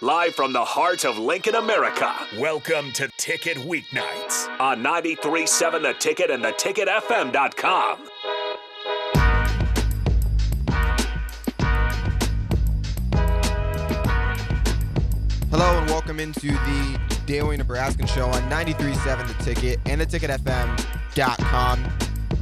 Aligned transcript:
live 0.00 0.34
from 0.34 0.52
the 0.52 0.64
heart 0.64 1.04
of 1.04 1.18
Lincoln, 1.18 1.54
America. 1.54 2.14
Welcome 2.38 2.92
to 2.92 3.08
Ticket 3.16 3.58
Weeknights. 3.58 4.48
On 4.60 4.82
93.7 4.82 5.82
The 5.82 5.94
Ticket 5.98 6.30
and 6.30 6.44
theticketfm.com. 6.44 8.08
Hello 15.50 15.78
and 15.78 15.90
welcome 15.90 16.20
into 16.20 16.48
the 16.52 17.00
Daily 17.26 17.56
Nebraskan 17.56 18.06
Show 18.06 18.26
on 18.26 18.42
93.7 18.50 19.26
The 19.38 19.44
Ticket 19.44 19.80
and 19.86 20.00
theticketfm.com. 20.00 21.88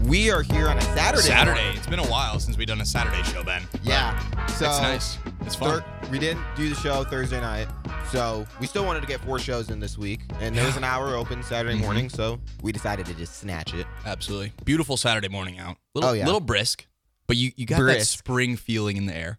We 0.06 0.30
are 0.30 0.43
here 0.43 0.68
on 0.68 0.77
a 0.79 0.82
Saturday. 0.82 1.22
Saturday. 1.22 1.61
morning. 1.62 1.77
It's 1.79 1.86
been 1.86 1.98
a 1.98 2.06
while 2.06 2.38
since 2.38 2.56
we've 2.59 2.66
done 2.68 2.80
a 2.80 2.86
Saturday 2.86 3.22
show, 3.25 3.43
Ben. 3.43 3.62
Yeah. 3.82 4.18
So 4.48 4.66
It's 4.68 4.80
nice. 4.80 5.18
It's 5.46 5.54
fun. 5.54 5.80
thir- 5.80 5.84
we 6.11 6.18
didn't 6.18 6.43
do 6.56 6.68
the 6.68 6.75
show 6.75 7.04
Thursday 7.04 7.40
night, 7.40 7.68
so 8.11 8.46
we 8.61 8.67
still 8.67 8.85
wanted 8.85 9.00
to 9.00 9.07
get 9.07 9.21
four 9.21 9.39
shows 9.39 9.68
in 9.71 9.79
this 9.80 9.98
week, 9.98 10.21
and 10.40 10.57
there 10.57 10.64
was 10.64 10.76
an 10.76 10.84
hour 10.84 11.14
open 11.14 11.43
Saturday 11.43 11.75
Mm-hmm. 11.75 11.84
morning, 11.84 12.08
so 12.08 12.40
we 12.62 12.72
decided 12.72 13.04
to 13.07 13.14
just 13.14 13.36
snatch 13.39 13.75
it. 13.75 13.86
Absolutely. 14.07 14.53
Beautiful 14.64 14.96
Saturday 14.96 15.29
morning 15.29 15.58
out. 15.58 15.76
Little, 15.94 16.11
Oh, 16.11 16.12
yeah. 16.14 16.25
little 16.25 16.40
brisk, 16.40 16.86
but 17.26 17.36
you, 17.36 17.53
you 17.57 17.67
got 17.67 17.81
that 17.84 18.03
spring 18.03 18.57
feeling 18.57 18.96
in 18.96 19.07
the 19.07 19.14
air. 19.14 19.39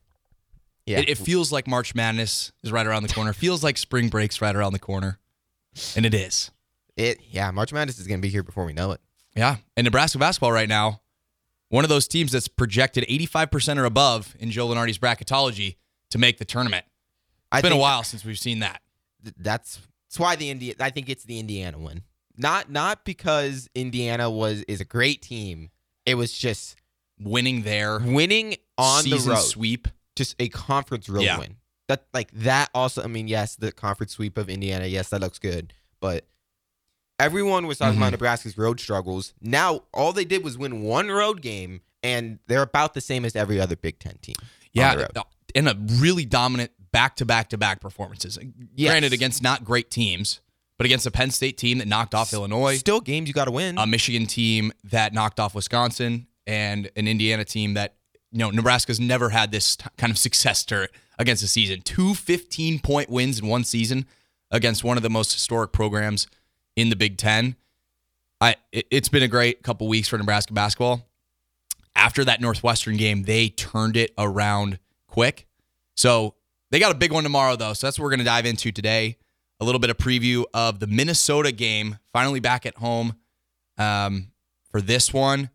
Yeah. 0.86 1.00
It, 1.00 1.10
it 1.10 1.18
feels 1.18 1.52
like 1.52 1.68
March 1.68 1.96
Madness 1.96 2.52
is 2.64 2.72
right 2.72 2.86
around 2.86 3.04
the 3.04 3.10
corner. 3.14 3.34
feels 3.34 3.64
like 3.64 3.78
spring 3.78 4.10
break's 4.10 4.42
right 4.42 4.56
around 4.56 4.74
the 4.74 4.80
corner. 4.80 5.20
And 5.96 6.06
it 6.06 6.14
is. 6.14 6.52
It 6.96 7.20
yeah, 7.30 7.52
March 7.52 7.72
Madness 7.72 8.00
is 8.00 8.08
gonna 8.08 8.20
be 8.22 8.30
here 8.30 8.44
before 8.44 8.66
we 8.66 8.74
know 8.74 8.92
it. 8.92 9.02
Yeah. 9.36 9.58
And 9.78 9.86
Nebraska 9.86 10.18
basketball 10.18 10.52
right 10.52 10.68
now, 10.68 11.02
one 11.70 11.86
of 11.86 11.90
those 11.90 12.08
teams 12.08 12.32
that's 12.32 12.48
projected 12.48 13.06
85% 13.08 13.78
or 13.78 13.86
above 13.86 14.36
in 14.40 14.50
Joe 14.52 14.68
Lunardi's 14.68 14.98
bracketology 14.98 15.76
to 16.12 16.18
make 16.18 16.38
the 16.38 16.46
tournament. 16.46 16.86
I 17.52 17.60
It's 17.60 17.64
been 17.64 17.72
a 17.74 17.78
while 17.78 18.04
since 18.04 18.24
we've 18.26 18.38
seen 18.40 18.60
that. 18.60 18.82
th- 19.24 19.36
That's 19.38 19.80
that's 20.08 20.20
why 20.20 20.36
the 20.36 20.50
India. 20.50 20.74
I 20.80 20.90
think 20.90 21.10
it's 21.10 21.24
the 21.24 21.40
Indiana 21.40 21.78
win. 21.78 22.04
Not 22.38 22.72
not 22.72 23.06
because 23.06 23.70
Indiana 23.76 24.30
was 24.30 24.62
is 24.68 24.80
a 24.82 24.86
great 24.86 25.22
team. 25.22 25.70
It 26.06 26.16
was 26.16 26.32
just 26.38 26.76
Winning 27.22 27.64
there, 27.64 28.00
winning 28.00 28.56
on 28.78 29.04
the 29.04 29.18
road. 29.28 29.40
sweep. 29.40 29.88
just 30.16 30.36
a 30.40 30.48
conference 30.50 31.10
road 31.10 31.24
Yeah. 31.24 31.38
win. 31.38 31.58
That 31.90 32.06
like 32.14 32.32
that 32.32 32.70
also. 32.74 33.04
I 33.04 33.08
mean, 33.08 33.28
yes, 33.28 33.56
the 33.58 33.72
conference 33.74 34.14
sweep 34.14 34.38
of 34.38 34.50
Indiana. 34.50 34.86
Yes, 34.86 35.10
that 35.10 35.20
looks 35.20 35.38
good. 35.38 35.74
But 36.00 36.26
everyone 37.20 37.68
was 37.68 37.78
talking 37.78 37.94
Mm-hmm. 37.96 38.04
about 38.04 38.12
Nebraska's 38.12 38.58
road 38.58 38.80
struggles. 38.80 39.34
Now 39.42 39.82
all 39.94 40.14
they 40.14 40.24
did 40.26 40.44
was 40.44 40.58
win 40.58 40.82
one 40.84 41.10
road 41.10 41.42
game, 41.42 41.82
and 42.02 42.40
they're 42.48 42.62
about 42.62 42.94
the 42.94 43.02
same 43.02 43.26
as 43.26 43.36
every 43.36 43.60
other 43.60 43.76
Big 43.76 44.00
Ten 44.00 44.18
team. 44.22 44.36
Yeah, 44.72 45.08
and 45.56 45.68
a 45.68 45.78
really 45.96 46.26
dominant 46.26 46.72
back 46.92 47.16
to 47.18 47.26
back 47.26 47.50
to 47.50 47.58
back 47.58 47.82
performances. 47.82 48.38
Yes. 48.76 48.92
Granted, 48.92 49.14
against 49.14 49.44
not 49.44 49.64
great 49.64 49.92
teams, 49.92 50.42
but 50.78 50.86
against 50.86 51.06
a 51.06 51.12
Penn 51.12 51.32
State 51.32 51.58
team 51.58 51.78
that 51.80 51.88
knocked 51.88 52.16
off 52.16 52.34
Illinois, 52.34 52.78
Still 52.78 53.02
games 53.02 53.28
you 53.28 53.34
got 53.34 53.46
to 53.46 53.52
win. 53.52 53.78
a 53.78 53.86
Michigan 53.86 54.26
team 54.26 54.72
that 54.86 55.14
knocked 55.14 55.40
off 55.40 55.54
Wisconsin, 55.56 56.28
and 56.48 56.90
an 56.96 57.08
Indiana 57.08 57.46
team 57.46 57.76
that 57.76 57.96
you 58.32 58.40
know 58.40 58.50
Nebraska's 58.50 59.00
never 59.00 59.30
had 59.30 59.52
this 59.52 59.76
t- 59.76 59.86
kind 59.98 60.12
of 60.12 60.18
success 60.18 60.64
to 60.66 60.88
against 61.18 61.44
a 61.44 61.48
season. 61.48 61.82
Two 61.82 62.14
15 62.14 62.80
point 62.80 63.10
wins 63.10 63.40
in 63.40 63.48
one 63.48 63.64
season 63.64 64.06
against 64.52 64.84
one 64.84 64.98
of 64.98 65.04
the 65.04 65.10
most 65.10 65.34
historic 65.34 65.72
programs 65.72 66.28
in 66.76 66.90
the 66.90 66.96
Big 66.96 67.18
Ten. 67.18 67.56
I 68.42 68.56
it, 68.72 68.88
it's 68.90 69.10
been 69.10 69.24
a 69.24 69.28
great 69.28 69.62
couple 69.64 69.88
weeks 69.88 70.08
for 70.08 70.18
Nebraska 70.18 70.54
basketball. 70.54 71.06
After 71.96 72.24
that 72.24 72.40
Northwestern 72.40 72.96
game, 72.98 73.24
they 73.24 73.50
turned 73.50 73.98
it 73.98 74.14
around 74.18 74.80
quick. 75.20 75.48
So 75.98 76.36
they 76.72 76.80
got 76.80 76.94
a 76.94 76.98
big 76.98 77.12
one 77.12 77.24
tomorrow, 77.24 77.58
though. 77.58 77.74
So 77.74 77.86
that's 77.88 78.00
what 78.00 78.06
we're 78.06 78.12
going 78.12 78.20
to 78.20 78.26
dive 78.26 78.46
into 78.46 78.72
today. 78.72 79.18
A 79.60 79.66
little 79.66 79.80
bit 79.80 79.90
of 79.90 79.98
preview 79.98 80.46
of 80.54 80.80
the 80.80 80.88
Minnesota 80.88 81.52
game, 81.52 81.98
finally 82.14 82.40
back 82.40 82.66
at 82.66 82.78
home 82.78 83.16
um, 83.78 84.32
for 84.72 84.80
this 84.80 85.14
one. 85.14 85.50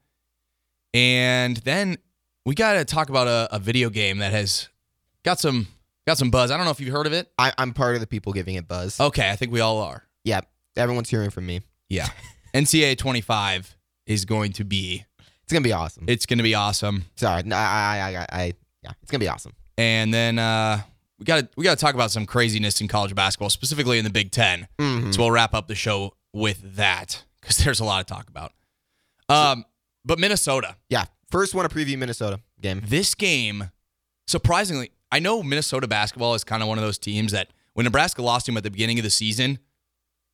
And 0.93 1.57
then 1.59 1.97
we 2.45 2.55
got 2.55 2.75
to 2.75 2.85
talk 2.85 3.09
about 3.09 3.27
a, 3.27 3.49
a 3.57 3.59
video 3.59 3.89
game 3.89 4.19
that 4.19 4.33
has 4.33 4.69
got 5.25 5.41
some 5.41 5.67
got 6.07 6.19
some 6.19 6.31
buzz. 6.31 6.51
I 6.51 6.59
don't 6.59 6.67
know 6.67 6.71
if 6.71 6.81
you've 6.81 6.93
heard 6.93 7.07
of 7.07 7.15
it. 7.15 7.33
I, 7.39 7.55
I'm 7.57 7.73
part 7.73 7.95
of 7.95 8.03
the 8.03 8.07
people 8.07 8.35
giving 8.35 8.57
it 8.57 8.69
buzz. 8.69 9.01
Okay, 9.01 9.31
I 9.31 9.37
think 9.37 9.51
we 9.51 9.61
all 9.61 9.79
are. 9.79 10.05
Yeah, 10.25 10.43
everyone's 10.77 11.09
hearing 11.09 11.31
from 11.31 11.47
me. 11.47 11.63
Yeah. 11.89 12.09
NCAA 12.55 12.99
25 12.99 13.75
is 14.07 14.27
going 14.27 14.53
to 14.53 14.65
be 14.65 15.07
It's 15.45 15.53
gonna 15.55 15.63
be 15.63 15.73
awesome. 15.73 16.05
it's 16.07 16.27
going 16.27 16.39
to 16.39 16.45
be 16.45 16.55
awesome. 16.55 17.07
Sorry, 17.17 17.45
no, 17.45 17.57
I, 17.57 17.63
I, 17.63 17.99
I, 17.99 18.17
I, 18.19 18.27
I, 18.31 18.53
yeah, 18.85 18.93
it's 19.03 19.11
gonna 19.11 19.19
be 19.21 19.29
awesome. 19.29 19.53
And 19.77 20.15
then 20.15 20.39
uh, 20.39 20.83
we 21.19 21.25
got 21.25 21.41
to 21.41 21.49
we 21.57 21.65
got 21.65 21.77
to 21.77 21.85
talk 21.85 21.95
about 21.95 22.13
some 22.13 22.27
craziness 22.27 22.81
in 22.81 22.87
college 22.87 23.13
basketball, 23.15 23.51
specifically 23.51 23.99
in 23.99 24.05
the 24.05 24.11
Big 24.11 24.31
10. 24.31 24.69
Mhm. 24.79 25.13
So 25.15 25.23
we'll 25.23 25.31
wrap 25.33 25.53
up 25.55 25.67
the 25.67 25.75
show 25.75 26.15
with 26.33 26.77
that 26.77 27.25
because 27.41 27.57
there's 27.59 27.81
a 27.81 27.85
lot 27.85 28.07
to 28.07 28.13
talk 28.15 28.29
about. 28.29 28.53
Um, 29.29 29.65
but 30.05 30.19
Minnesota, 30.21 30.77
Yeah, 30.89 31.07
first 31.31 31.55
want 31.55 31.69
to 31.69 31.75
preview 31.77 31.97
Minnesota 31.99 32.41
game. 32.61 32.83
this 32.87 33.15
game, 33.15 33.71
surprisingly, 34.27 34.91
I 35.11 35.19
know 35.19 35.43
Minnesota 35.43 35.89
basketball 35.89 36.35
is 36.35 36.45
kind 36.45 36.63
of 36.63 36.69
one 36.69 36.79
of 36.79 36.85
those 36.85 36.99
teams 36.99 37.33
that 37.33 37.49
when 37.73 37.85
Nebraska 37.85 38.23
lost 38.23 38.49
him 38.49 38.57
at 38.57 38.63
the 38.63 38.71
beginning 38.71 38.99
of 38.99 39.03
the 39.05 39.11
season, 39.11 39.59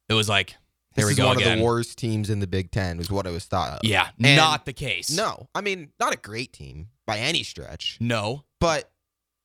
it 0.08 0.14
was 0.14 0.28
like, 0.28 0.56
here 0.94 1.04
This 1.04 1.04
we 1.06 1.10
is 1.12 1.16
go 1.18 1.26
one 1.28 1.36
again. 1.38 1.52
of 1.52 1.58
the 1.58 1.64
worst 1.64 1.98
teams 1.98 2.30
in 2.30 2.40
the 2.40 2.46
Big 2.46 2.70
Ten, 2.70 2.98
is 3.00 3.10
what 3.10 3.26
I 3.26 3.30
was 3.30 3.44
thought 3.44 3.72
of. 3.72 3.80
yeah, 3.84 4.08
And- 4.22 4.36
not 4.36 4.64
the 4.64 4.72
case. 4.72 5.10
No, 5.10 5.48
I 5.54 5.60
mean 5.60 5.90
not 6.00 6.12
a 6.12 6.16
great 6.16 6.52
team 6.52 6.88
by 7.06 7.18
any 7.18 7.42
stretch, 7.42 7.96
no, 8.00 8.44
but 8.60 8.90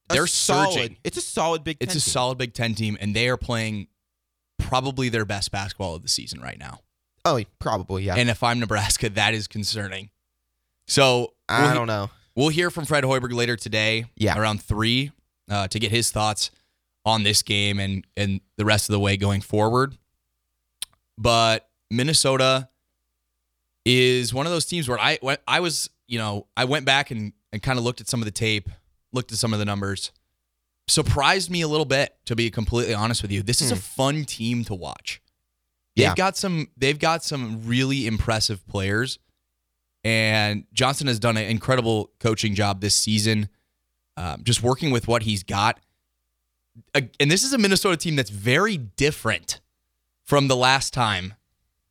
They're 0.09 0.27
solid. 0.27 0.73
surging. 0.73 0.97
It's 1.03 1.17
a 1.17 1.21
solid 1.21 1.63
Big 1.63 1.79
Ten. 1.79 1.87
it's 1.87 1.95
a 1.95 1.99
team. 1.99 2.11
solid 2.11 2.37
Big 2.37 2.53
Ten 2.53 2.73
team, 2.75 2.97
and 2.99 3.15
they 3.15 3.27
are 3.29 3.37
playing 3.37 3.87
probably 4.57 5.09
their 5.09 5.25
best 5.25 5.51
basketball 5.51 5.95
of 5.95 6.01
the 6.01 6.07
season 6.09 6.41
right 6.41 6.57
now. 6.57 6.79
Oh, 7.25 7.41
probably 7.59 8.03
yeah. 8.03 8.15
And 8.15 8.29
if 8.29 8.43
I'm 8.43 8.59
Nebraska, 8.59 9.09
that 9.09 9.33
is 9.33 9.47
concerning. 9.47 10.09
So 10.87 11.33
I 11.49 11.63
we'll, 11.65 11.73
don't 11.73 11.87
know. 11.87 12.09
we'll 12.35 12.49
hear 12.49 12.69
from 12.69 12.85
Fred 12.85 13.03
Hoiberg 13.03 13.33
later 13.33 13.55
today, 13.55 14.05
Yeah. 14.15 14.37
around 14.37 14.61
three, 14.63 15.11
uh, 15.49 15.67
to 15.67 15.79
get 15.79 15.91
his 15.91 16.11
thoughts 16.11 16.51
on 17.03 17.23
this 17.23 17.41
game 17.41 17.79
and 17.79 18.05
and 18.15 18.41
the 18.57 18.65
rest 18.65 18.89
of 18.89 18.93
the 18.93 18.99
way 18.99 19.17
going 19.17 19.41
forward. 19.41 19.97
But 21.17 21.69
Minnesota 21.89 22.69
is 23.85 24.33
one 24.33 24.45
of 24.45 24.51
those 24.51 24.65
teams 24.65 24.87
where 24.89 24.99
I 24.99 25.19
I 25.47 25.59
was 25.59 25.89
you 26.07 26.17
know 26.17 26.47
I 26.57 26.65
went 26.65 26.85
back 26.85 27.11
and 27.11 27.33
and 27.53 27.61
kind 27.61 27.77
of 27.79 27.85
looked 27.85 28.01
at 28.01 28.07
some 28.07 28.21
of 28.21 28.25
the 28.25 28.31
tape, 28.31 28.69
looked 29.13 29.31
at 29.31 29.37
some 29.37 29.53
of 29.53 29.59
the 29.59 29.65
numbers, 29.65 30.11
surprised 30.87 31.49
me 31.49 31.61
a 31.61 31.67
little 31.67 31.85
bit 31.85 32.15
to 32.25 32.35
be 32.35 32.49
completely 32.51 32.93
honest 32.93 33.21
with 33.21 33.31
you. 33.31 33.41
This 33.41 33.61
is 33.61 33.71
a 33.71 33.75
fun 33.75 34.25
team 34.25 34.63
to 34.65 34.75
watch. 34.75 35.21
They've 35.95 36.03
Yeah. 36.07 36.15
got 36.15 36.35
some 36.35 36.67
they've 36.75 36.99
got 36.99 37.23
some 37.23 37.65
really 37.65 38.07
impressive 38.07 38.65
players. 38.67 39.19
And 40.03 40.65
Johnson 40.71 41.07
has 41.07 41.17
done 41.17 41.35
an 41.35 41.45
incredible 41.49 42.11
coaching 42.19 42.53
job 42.53 42.79
this 42.79 42.93
season, 42.93 43.49
um, 44.17 44.43
just 44.43 44.61
working 44.61 44.91
with 44.91 45.07
what 45.07 45.23
he's 45.23 45.41
got. 45.41 45.79
And 46.93 47.31
this 47.31 47.43
is 47.43 47.53
a 47.53 47.57
Minnesota 47.57 47.97
team 47.97 48.15
that's 48.15 48.29
very 48.29 48.77
different 48.77 49.61
from 50.25 50.47
the 50.49 50.55
last 50.55 50.93
time 50.93 51.33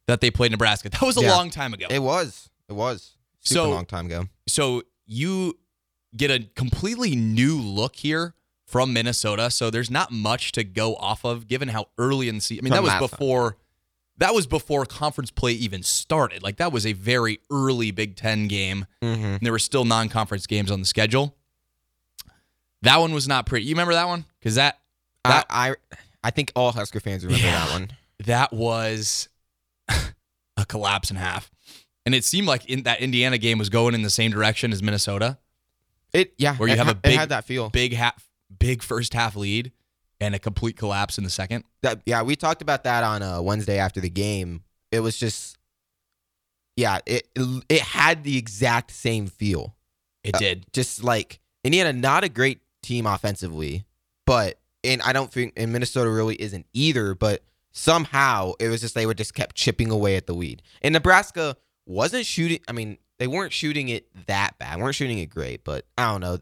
that 0.06 0.20
they 0.20 0.30
played 0.30 0.50
Nebraska. 0.50 0.88
That 0.90 1.00
was 1.02 1.16
a 1.16 1.22
Yeah. 1.22 1.30
long 1.32 1.48
time 1.50 1.72
ago. 1.72 1.86
It 1.88 2.00
was. 2.02 2.50
It 2.68 2.74
was. 2.74 3.12
Super 3.40 3.60
So- 3.60 3.70
long 3.70 3.86
time 3.86 4.06
ago. 4.06 4.28
so 4.46 4.82
you 5.06 5.58
get 6.16 6.30
a 6.30 6.40
completely 6.54 7.16
new 7.16 7.58
look 7.60 7.96
here 7.96 8.34
from 8.66 8.92
Minnesota. 8.92 9.50
So 9.50 9.68
there's 9.70 9.90
not 9.90 10.10
much 10.12 10.52
to 10.52 10.64
go 10.64 10.94
off 10.96 11.24
of, 11.24 11.46
given 11.48 11.68
how 11.68 11.88
early 11.98 12.28
in 12.28 12.36
the 12.36 12.40
season. 12.40 12.62
I 12.62 12.64
mean, 12.64 12.70
From 12.72 12.84
that 12.84 13.00
was 13.00 13.10
time. 13.10 13.18
before. 13.18 13.56
That 14.18 14.32
was 14.32 14.46
before 14.46 14.86
conference 14.86 15.30
play 15.32 15.52
even 15.52 15.82
started. 15.82 16.42
Like 16.42 16.56
that 16.58 16.70
was 16.72 16.86
a 16.86 16.92
very 16.92 17.40
early 17.50 17.90
Big 17.90 18.14
Ten 18.16 18.46
game. 18.46 18.86
Mm-hmm. 19.02 19.24
And 19.24 19.40
there 19.42 19.50
were 19.52 19.58
still 19.58 19.84
non-conference 19.84 20.46
games 20.46 20.70
on 20.70 20.78
the 20.80 20.86
schedule. 20.86 21.34
That 22.82 22.98
one 23.00 23.12
was 23.12 23.26
not 23.26 23.46
pretty. 23.46 23.66
You 23.66 23.74
remember 23.74 23.94
that 23.94 24.06
one? 24.06 24.24
Because 24.38 24.54
that 24.56 24.78
that 25.24 25.46
I, 25.50 25.70
I 25.70 25.74
I 26.22 26.30
think 26.30 26.52
all 26.54 26.70
Husker 26.72 27.00
fans 27.00 27.24
remember 27.24 27.44
Yeah. 27.44 27.64
that 27.66 27.72
one. 27.72 27.90
That 28.24 28.52
was 28.52 29.28
a 29.88 30.64
collapse 30.66 31.10
in 31.10 31.16
half. 31.16 31.50
And 32.06 32.14
it 32.14 32.24
seemed 32.24 32.46
like 32.46 32.66
in 32.66 32.82
that 32.82 33.00
Indiana 33.00 33.38
game 33.38 33.58
was 33.58 33.70
going 33.70 33.94
in 33.94 34.02
the 34.02 34.10
same 34.10 34.30
direction 34.30 34.72
as 34.72 34.82
Minnesota. 34.82 35.38
It 36.12 36.34
yeah. 36.38 36.54
Where 36.56 36.68
you 36.68 36.76
have 36.76 36.88
a 36.88 36.94
big- 36.94 37.18
had 37.18 37.30
that 37.30 37.44
feel. 37.44 37.70
Big 37.70 37.92
half, 37.94 38.22
big 38.58 38.82
first 38.82 39.14
half 39.14 39.36
lead, 39.36 39.72
and 40.20 40.34
a 40.34 40.38
complete 40.38 40.76
collapse 40.76 41.18
in 41.18 41.24
the 41.24 41.30
second. 41.30 41.64
That 41.82 42.02
yeah, 42.06 42.22
we 42.22 42.36
talked 42.36 42.62
about 42.62 42.84
that 42.84 43.02
on 43.04 43.22
uh, 43.22 43.40
Wednesday 43.42 43.78
after 43.78 44.00
the 44.00 44.10
game. 44.10 44.62
It 44.92 45.00
was 45.00 45.16
just 45.16 45.56
yeah, 46.76 46.98
it 47.06 47.26
it 47.68 47.80
had 47.80 48.22
the 48.22 48.36
exact 48.36 48.90
same 48.90 49.26
feel. 49.26 49.74
It 50.22 50.34
Uh, 50.34 50.38
did. 50.38 50.66
Just 50.72 51.02
like 51.02 51.40
Indiana, 51.64 51.92
not 51.92 52.22
a 52.22 52.28
great 52.28 52.60
team 52.82 53.06
offensively, 53.06 53.84
but 54.26 54.58
and 54.84 55.00
I 55.02 55.12
don't 55.14 55.32
think 55.32 55.54
and 55.56 55.72
Minnesota 55.72 56.10
really 56.10 56.40
isn't 56.40 56.66
either. 56.74 57.14
But 57.14 57.42
somehow 57.74 58.52
it 58.60 58.68
was 58.68 58.80
just 58.80 58.94
they 58.94 59.04
were 59.04 59.14
just 59.14 59.34
kept 59.34 59.56
chipping 59.56 59.90
away 59.90 60.16
at 60.16 60.26
the 60.26 60.34
weed. 60.34 60.62
And 60.80 60.92
Nebraska 60.92 61.56
wasn't 61.86 62.24
shooting. 62.24 62.60
I 62.68 62.72
mean, 62.72 62.98
they 63.18 63.26
weren't 63.26 63.52
shooting 63.52 63.88
it 63.88 64.08
that 64.26 64.56
bad. 64.58 64.80
weren't 64.80 64.94
shooting 64.94 65.18
it 65.18 65.26
great, 65.26 65.64
but 65.64 65.84
I 65.98 66.10
don't 66.10 66.20
know. 66.20 66.38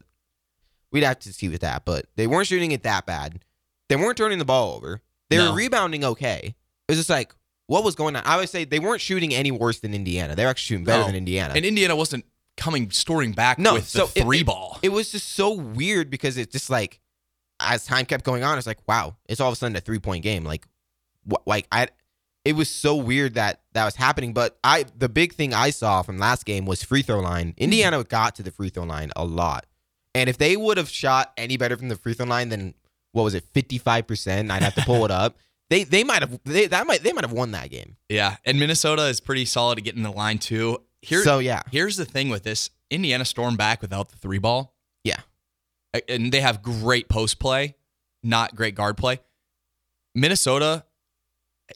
We'd 0.91 1.03
have 1.03 1.19
to 1.19 1.33
see 1.33 1.49
with 1.49 1.61
that, 1.61 1.85
but 1.85 2.05
they 2.15 2.27
weren't 2.27 2.47
shooting 2.47 2.71
it 2.71 2.83
that 2.83 3.05
bad. 3.05 3.43
They 3.89 3.95
weren't 3.95 4.15
turning 4.17 4.37
the 4.37 4.45
ball 4.45 4.75
over. 4.75 5.01
They 5.29 5.37
No. 5.37 5.51
were 5.51 5.57
rebounding 5.57 6.03
okay. 6.05 6.55
It 6.87 6.91
was 6.91 6.97
just 6.99 7.09
like, 7.09 7.33
what 7.65 7.83
was 7.83 7.95
going 7.95 8.15
on? 8.15 8.21
I 8.25 8.37
would 8.37 8.49
say 8.49 8.63
they 8.65 8.79
weren't 8.79 9.01
shooting 9.01 9.33
any 9.33 9.49
worse 9.49 9.79
than 9.79 9.93
Indiana. 9.93 10.35
They 10.35 10.43
were 10.43 10.49
actually 10.51 10.75
shooting 10.75 10.85
better 10.85 11.01
No. 11.01 11.07
than 11.07 11.15
Indiana. 11.15 11.53
And 11.55 11.65
Indiana 11.65 11.95
wasn't 11.95 12.25
coming 12.57 12.91
storing 12.91 13.31
back 13.31 13.57
No, 13.57 13.73
with 13.73 13.87
so 13.89 14.05
the 14.05 14.19
it- 14.19 14.23
three 14.23 14.39
it- 14.41 14.45
ball. 14.45 14.77
it 14.83 14.89
was 14.89 15.11
just 15.11 15.29
so 15.33 15.51
weird 15.51 16.11
because 16.11 16.37
it's 16.37 16.51
just 16.51 16.69
like 16.69 16.99
as 17.59 17.85
time 17.85 18.05
kept 18.05 18.23
going 18.25 18.43
on, 18.43 18.57
it's 18.57 18.67
like 18.67 18.79
wow, 18.87 19.15
it's 19.27 19.39
all 19.39 19.49
of 19.49 19.53
a 19.53 19.55
sudden 19.55 19.75
a 19.75 19.81
three 19.81 19.99
point 19.99 20.21
game. 20.23 20.43
Like? 20.43 20.67
Like 21.45 21.67
I, 21.71 21.87
it 22.45 22.55
was 22.55 22.69
so 22.69 22.95
weird 22.95 23.35
that 23.35 23.61
that 23.73 23.85
was 23.85 23.95
happening. 23.95 24.33
But 24.33 24.57
I, 24.63 24.85
the 24.97 25.09
big 25.09 25.33
thing 25.33 25.53
I 25.53 25.69
saw 25.69 26.01
from 26.01 26.17
last 26.17 26.45
game 26.45 26.65
was 26.65 26.83
free 26.83 27.01
throw 27.01 27.19
line. 27.19 27.49
Mm-hmm. 27.49 27.63
Indiana 27.63 28.03
got 28.03 28.35
to 28.35 28.43
the 28.43 28.51
free 28.51 28.69
throw 28.69 28.83
line 28.83 29.11
a 29.15 29.25
lot, 29.25 29.65
and 30.13 30.29
if 30.29 30.37
they 30.37 30.55
would 30.57 30.77
have 30.77 30.89
shot 30.89 31.33
any 31.37 31.57
better 31.57 31.77
from 31.77 31.89
the 31.89 31.95
free 31.95 32.13
throw 32.13 32.25
line 32.25 32.49
than 32.49 32.73
what 33.11 33.23
was 33.23 33.33
it, 33.33 33.45
fifty 33.53 33.77
five 33.77 34.07
percent, 34.07 34.51
I'd 34.51 34.63
have 34.63 34.75
to 34.75 34.83
pull 34.83 35.05
it 35.05 35.11
up. 35.11 35.37
They 35.69 35.85
they 35.85 36.03
might 36.03 36.21
have 36.21 36.39
they 36.43 36.67
that 36.67 36.85
might 36.85 37.01
they 37.01 37.13
might 37.13 37.23
have 37.23 37.31
won 37.31 37.51
that 37.51 37.71
game. 37.71 37.95
yeah, 38.07 38.35
and 38.45 38.59
Minnesota 38.59 39.07
is 39.07 39.19
pretty 39.19 39.45
solid 39.45 39.77
to 39.77 39.81
get 39.81 39.95
in 39.95 40.03
the 40.03 40.11
line 40.11 40.37
too. 40.37 40.83
Here, 41.01 41.23
so 41.23 41.39
yeah, 41.39 41.63
here's 41.71 41.95
the 41.95 42.05
thing 42.05 42.29
with 42.29 42.43
this: 42.43 42.69
Indiana 42.91 43.25
stormed 43.25 43.57
back 43.57 43.81
without 43.81 44.09
the 44.09 44.17
three 44.17 44.37
ball. 44.37 44.75
Yeah. 45.03 45.19
And 46.07 46.31
they 46.31 46.41
have 46.41 46.61
great 46.61 47.09
post 47.09 47.39
play, 47.39 47.75
not 48.21 48.55
great 48.55 48.75
guard 48.75 48.97
play. 48.97 49.19
Minnesota, 50.15 50.85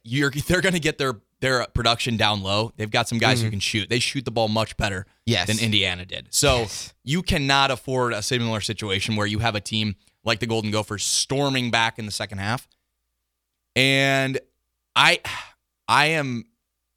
you're 0.03 0.31
they're 0.47 0.61
going 0.61 0.73
to 0.73 0.79
get 0.79 0.97
their 0.97 1.21
their 1.39 1.67
production 1.73 2.17
down 2.17 2.41
low. 2.41 2.71
They've 2.77 2.89
got 2.89 3.07
some 3.07 3.19
guys 3.19 3.41
who 3.41 3.49
can 3.49 3.59
shoot. 3.59 3.89
They 3.89 3.99
shoot 3.99 4.25
the 4.25 4.31
ball 4.31 4.47
much 4.47 4.75
better 4.75 5.05
yes, 5.25 5.47
than 5.47 5.59
Indiana 5.59 6.03
did. 6.03 6.27
So 6.31 6.61
Yes. 6.61 6.93
you 7.03 7.21
cannot 7.21 7.69
afford 7.69 8.13
a 8.13 8.23
similar 8.23 8.59
situation 8.59 9.15
where 9.15 9.27
you 9.27 9.39
have 9.39 9.53
a 9.53 9.61
team 9.61 9.95
like 10.23 10.39
the 10.39 10.47
Golden 10.47 10.71
Gophers 10.71 11.05
storming 11.05 11.69
back 11.69 11.99
in 11.99 12.05
the 12.07 12.11
second 12.11 12.39
half. 12.39 12.67
And 13.75 14.39
I 14.95 15.21
I 15.87 16.07
am 16.07 16.45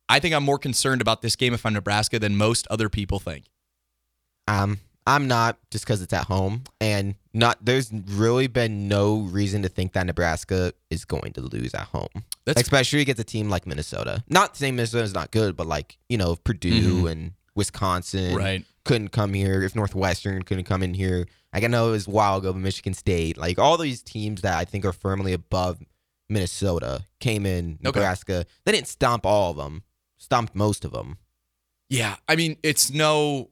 I 0.08 0.18
think 0.20 0.34
I'm 0.34 0.42
more 0.42 0.58
concerned 0.58 1.02
about 1.02 1.22
this 1.22 1.36
game 1.36 1.52
if 1.54 1.64
I'm 1.66 1.74
Nebraska 1.74 2.18
than 2.18 2.36
most 2.36 2.66
other 2.68 2.88
people 2.88 3.18
think. 3.18 3.44
Um, 4.48 4.78
I'm 5.06 5.26
not 5.28 5.58
just 5.70 5.84
because 5.84 6.02
it's 6.02 6.12
at 6.12 6.24
home, 6.24 6.64
and 6.80 7.14
not. 7.32 7.64
There's 7.64 7.90
really 7.92 8.46
been 8.46 8.86
no 8.88 9.20
reason 9.20 9.62
to 9.62 9.68
think 9.68 9.92
that 9.94 10.06
Nebraska 10.06 10.72
is 10.90 11.04
going 11.04 11.32
to 11.34 11.40
lose 11.40 11.74
at 11.74 11.86
home, 11.88 12.24
That's 12.44 12.60
especially 12.60 13.00
against 13.00 13.20
a 13.20 13.24
team 13.24 13.48
like 13.48 13.66
Minnesota. 13.66 14.22
Not 14.28 14.56
saying 14.56 14.76
Minnesota's 14.76 15.14
not 15.14 15.30
good, 15.30 15.56
but 15.56 15.66
like 15.66 15.98
you 16.08 16.18
know, 16.18 16.32
if 16.32 16.44
Purdue 16.44 17.04
Mhm. 17.04 17.10
and 17.10 17.32
Wisconsin 17.54 18.34
right. 18.36 18.64
couldn't 18.84 19.08
come 19.08 19.32
here, 19.34 19.62
if 19.62 19.74
Northwestern 19.74 20.42
couldn't 20.42 20.64
come 20.64 20.82
in 20.82 20.94
here, 20.94 21.26
like 21.52 21.64
I 21.64 21.66
know 21.66 21.88
it 21.88 21.92
was 21.92 22.06
a 22.06 22.10
while 22.10 22.36
ago, 22.38 22.52
but 22.52 22.58
Michigan 22.60 22.94
State, 22.94 23.36
like 23.36 23.58
all 23.58 23.76
these 23.78 24.02
teams 24.02 24.42
that 24.42 24.56
I 24.58 24.64
think 24.64 24.84
are 24.84 24.92
firmly 24.92 25.32
above 25.32 25.78
Minnesota 26.28 27.04
came 27.18 27.44
in 27.46 27.74
Okay. 27.84 27.98
Nebraska. 27.98 28.46
They 28.64 28.72
didn't 28.72 28.88
stomp 28.88 29.26
all 29.26 29.50
of 29.50 29.56
them, 29.56 29.82
stomped 30.18 30.54
most 30.54 30.84
of 30.84 30.92
them. 30.92 31.18
Yeah, 31.88 32.16
I 32.28 32.36
mean 32.36 32.56
it's 32.62 32.90
no 32.92 33.50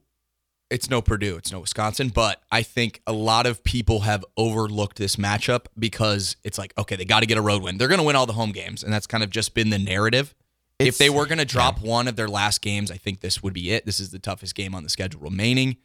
it's 0.69 0.89
no 0.89 1.01
Purdue, 1.01 1.35
it's 1.37 1.51
no 1.51 1.61
Wisconsin, 1.61 2.09
but 2.09 2.41
I 2.51 2.61
think 2.61 3.01
a 3.07 3.13
lot 3.13 3.45
of 3.45 3.63
people 3.63 4.01
have 4.01 4.23
overlooked 4.37 4.97
this 4.97 5.15
matchup 5.15 5.65
because 5.77 6.35
it's 6.43 6.57
like, 6.57 6.73
okay, 6.77 6.95
they 6.95 7.05
got 7.05 7.21
to 7.21 7.25
get 7.25 7.37
a 7.37 7.41
road 7.41 7.63
win. 7.63 7.77
They're 7.77 7.87
going 7.87 7.99
to 7.99 8.05
win 8.05 8.15
all 8.15 8.25
the 8.25 8.33
home 8.33 8.51
games, 8.51 8.83
and 8.83 8.93
that's 8.93 9.07
kind 9.07 9.23
of 9.23 9.29
just 9.29 9.53
been 9.53 9.69
the 9.69 9.79
narrative. 9.79 10.35
if 10.77 10.97
they 10.97 11.09
were 11.09 11.25
going 11.25 11.39
to 11.39 11.45
drop 11.45 11.81
one 11.81 12.07
of 12.07 12.15
their 12.15 12.27
last 12.27 12.61
games, 12.61 12.91
I 12.91 12.97
think 12.97 13.19
this 13.19 13.41
would 13.43 13.53
be 13.53 13.71
it. 13.71 13.85
This 13.85 13.99
is 13.99 14.11
the 14.11 14.19
toughest 14.19 14.55
game 14.55 14.75
on 14.75 14.83
the 14.83 14.89
schedule 14.89 15.21
remaining. 15.21 15.77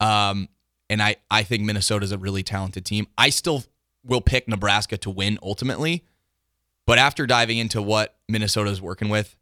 Um, 0.00 0.48
and 0.88 1.02
I, 1.02 1.16
I 1.30 1.42
think 1.42 1.64
Minnesota's 1.64 2.12
a 2.12 2.18
really 2.18 2.42
talented 2.42 2.86
team. 2.86 3.08
I 3.18 3.30
still 3.30 3.64
will 4.04 4.20
pick 4.20 4.48
Nebraska 4.48 4.96
to 4.98 5.10
win 5.10 5.38
ultimately. 5.42 6.04
But 6.86 6.98
after 6.98 7.26
diving 7.26 7.58
into 7.58 7.82
what 7.82 8.16
Minnesota's 8.28 8.80
working 8.80 9.10
with, 9.10 9.36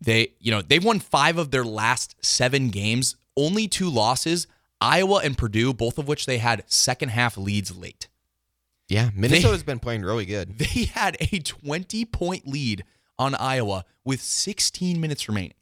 they, 0.00 0.32
you 0.38 0.50
know, 0.50 0.62
they've 0.62 0.82
won 0.82 1.00
five 1.00 1.36
of 1.36 1.50
their 1.50 1.64
last 1.64 2.16
seven 2.24 2.70
games, 2.70 3.16
only 3.36 3.68
two 3.68 3.88
losses, 3.88 4.46
Iowa 4.80 5.20
and 5.24 5.36
Purdue, 5.38 5.72
both 5.72 5.98
of 5.98 6.08
which 6.08 6.26
they 6.26 6.38
had 6.38 6.64
second 6.66 7.10
half 7.10 7.36
leads 7.36 7.76
late. 7.76 8.08
Yeah, 8.88 9.10
Minnesota's 9.14 9.62
been 9.62 9.78
playing 9.78 10.02
really 10.02 10.26
good. 10.26 10.58
They 10.58 10.84
had 10.84 11.16
a 11.20 11.38
20 11.38 12.04
point 12.06 12.46
lead 12.46 12.84
on 13.18 13.34
Iowa 13.34 13.84
with 14.04 14.20
16 14.20 15.00
minutes 15.00 15.28
remaining. 15.28 15.54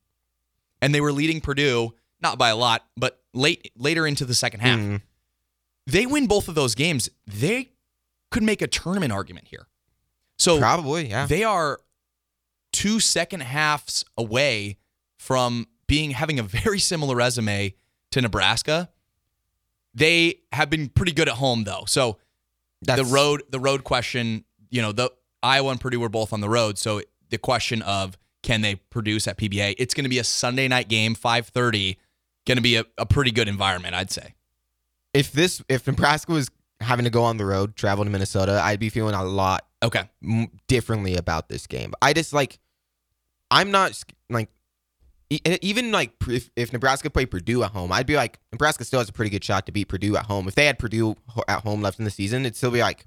And 0.83 0.95
they 0.95 1.01
were 1.01 1.13
leading 1.13 1.41
Purdue, 1.41 1.95
not 2.23 2.39
by 2.39 2.49
a 2.49 2.57
lot, 2.57 2.87
but 2.97 3.21
late 3.35 3.71
later 3.77 4.07
into 4.07 4.25
the 4.25 4.35
second 4.35 4.61
half. 4.61 4.79
Mhm. 4.81 5.03
They 5.87 6.07
win 6.07 6.27
both 6.27 6.49
of 6.49 6.55
those 6.55 6.75
games. 6.75 7.11
They 7.27 7.71
could 8.31 8.43
make 8.43 8.63
a 8.63 8.67
tournament 8.67 9.13
argument 9.13 9.49
here. 9.49 9.67
So 10.39 10.59
Probably, 10.59 11.09
yeah. 11.11 11.27
they 11.27 11.45
are 11.45 11.81
two 12.73 12.99
second 13.01 13.41
halves 13.41 14.05
away 14.17 14.79
from 15.19 15.67
being 15.91 16.13
having 16.13 16.39
a 16.39 16.43
very 16.45 16.79
similar 16.79 17.17
resume 17.17 17.75
to 18.13 18.21
Nebraska. 18.23 18.89
They 19.93 20.37
have 20.53 20.71
been 20.71 20.89
pretty 20.89 21.13
good 21.13 21.29
at 21.29 21.35
home 21.35 21.65
though. 21.65 21.83
So 21.87 22.19
That's, 22.83 23.03
the 23.03 23.13
road 23.13 23.43
the 23.51 23.59
road 23.59 23.83
question 23.83 24.45
you 24.71 24.81
know 24.81 24.93
the 24.93 25.11
iowa 25.43 25.73
and 25.73 25.81
purdue 25.81 25.99
were 25.99 26.09
both 26.09 26.33
on 26.33 26.41
the 26.41 26.49
road 26.49 26.79
so 26.79 27.03
the 27.31 27.39
question 27.39 27.83
of 27.83 28.17
can 28.43 28.61
they 28.61 28.77
produce 28.77 29.27
at 29.27 29.37
pba 29.37 29.75
it's 29.79 29.95
going 29.95 30.05
to 30.05 30.09
be 30.11 30.19
a 30.19 30.25
sunday 30.25 30.69
night 30.69 30.87
game 30.89 31.15
5.30 31.15 31.97
going 32.47 32.57
to 32.57 32.63
be 32.63 32.77
a, 32.77 32.85
a 32.99 33.05
pretty 33.07 33.31
good 33.31 33.49
environment 33.49 33.95
i'd 33.95 34.11
say 34.11 34.35
If 35.13 35.33
this, 35.33 35.63
if 35.69 35.87
Nebraska 35.87 36.31
was 36.33 36.51
having 36.81 37.05
to 37.05 37.11
go 37.11 37.25
on 37.25 37.37
the 37.37 37.45
road, 37.45 37.75
travel 37.75 38.05
to 38.05 38.11
Minnesota, 38.11 38.61
I'd 38.63 38.79
be 38.79 38.91
feeling 38.91 39.15
a 39.15 39.25
lot 39.25 39.67
okay 39.83 40.05
m- 40.23 40.49
differently 40.69 41.17
about 41.17 41.49
this 41.49 41.67
game. 41.67 41.95
I 42.01 42.13
just 42.13 42.33
like, 42.33 42.59
I'm 43.51 43.71
not 43.73 44.01
like, 44.29 44.51
even 45.31 45.93
like 45.93 46.13
if, 46.29 46.51
if 46.57 46.73
Nebraska 46.73 47.09
played 47.09 47.31
Purdue 47.31 47.63
at 47.63 47.71
home, 47.71 47.93
I'd 47.93 48.07
be 48.07 48.17
like, 48.17 48.41
Nebraska 48.53 48.85
still 48.85 48.99
has 48.99 49.09
a 49.09 49.13
pretty 49.13 49.31
good 49.31 49.45
shot 49.45 49.67
to 49.67 49.73
beat 49.73 49.87
Purdue 49.87 50.17
at 50.17 50.27
home. 50.27 50.49
If 50.49 50.57
they 50.57 50.67
had 50.67 50.79
Purdue 50.79 51.17
at 51.49 51.63
home 51.63 51.81
left 51.83 51.99
in 51.99 52.05
the 52.05 52.11
season, 52.11 52.43
it'd 52.43 52.57
still 52.57 52.71
be 52.71 52.81
like, 52.81 53.07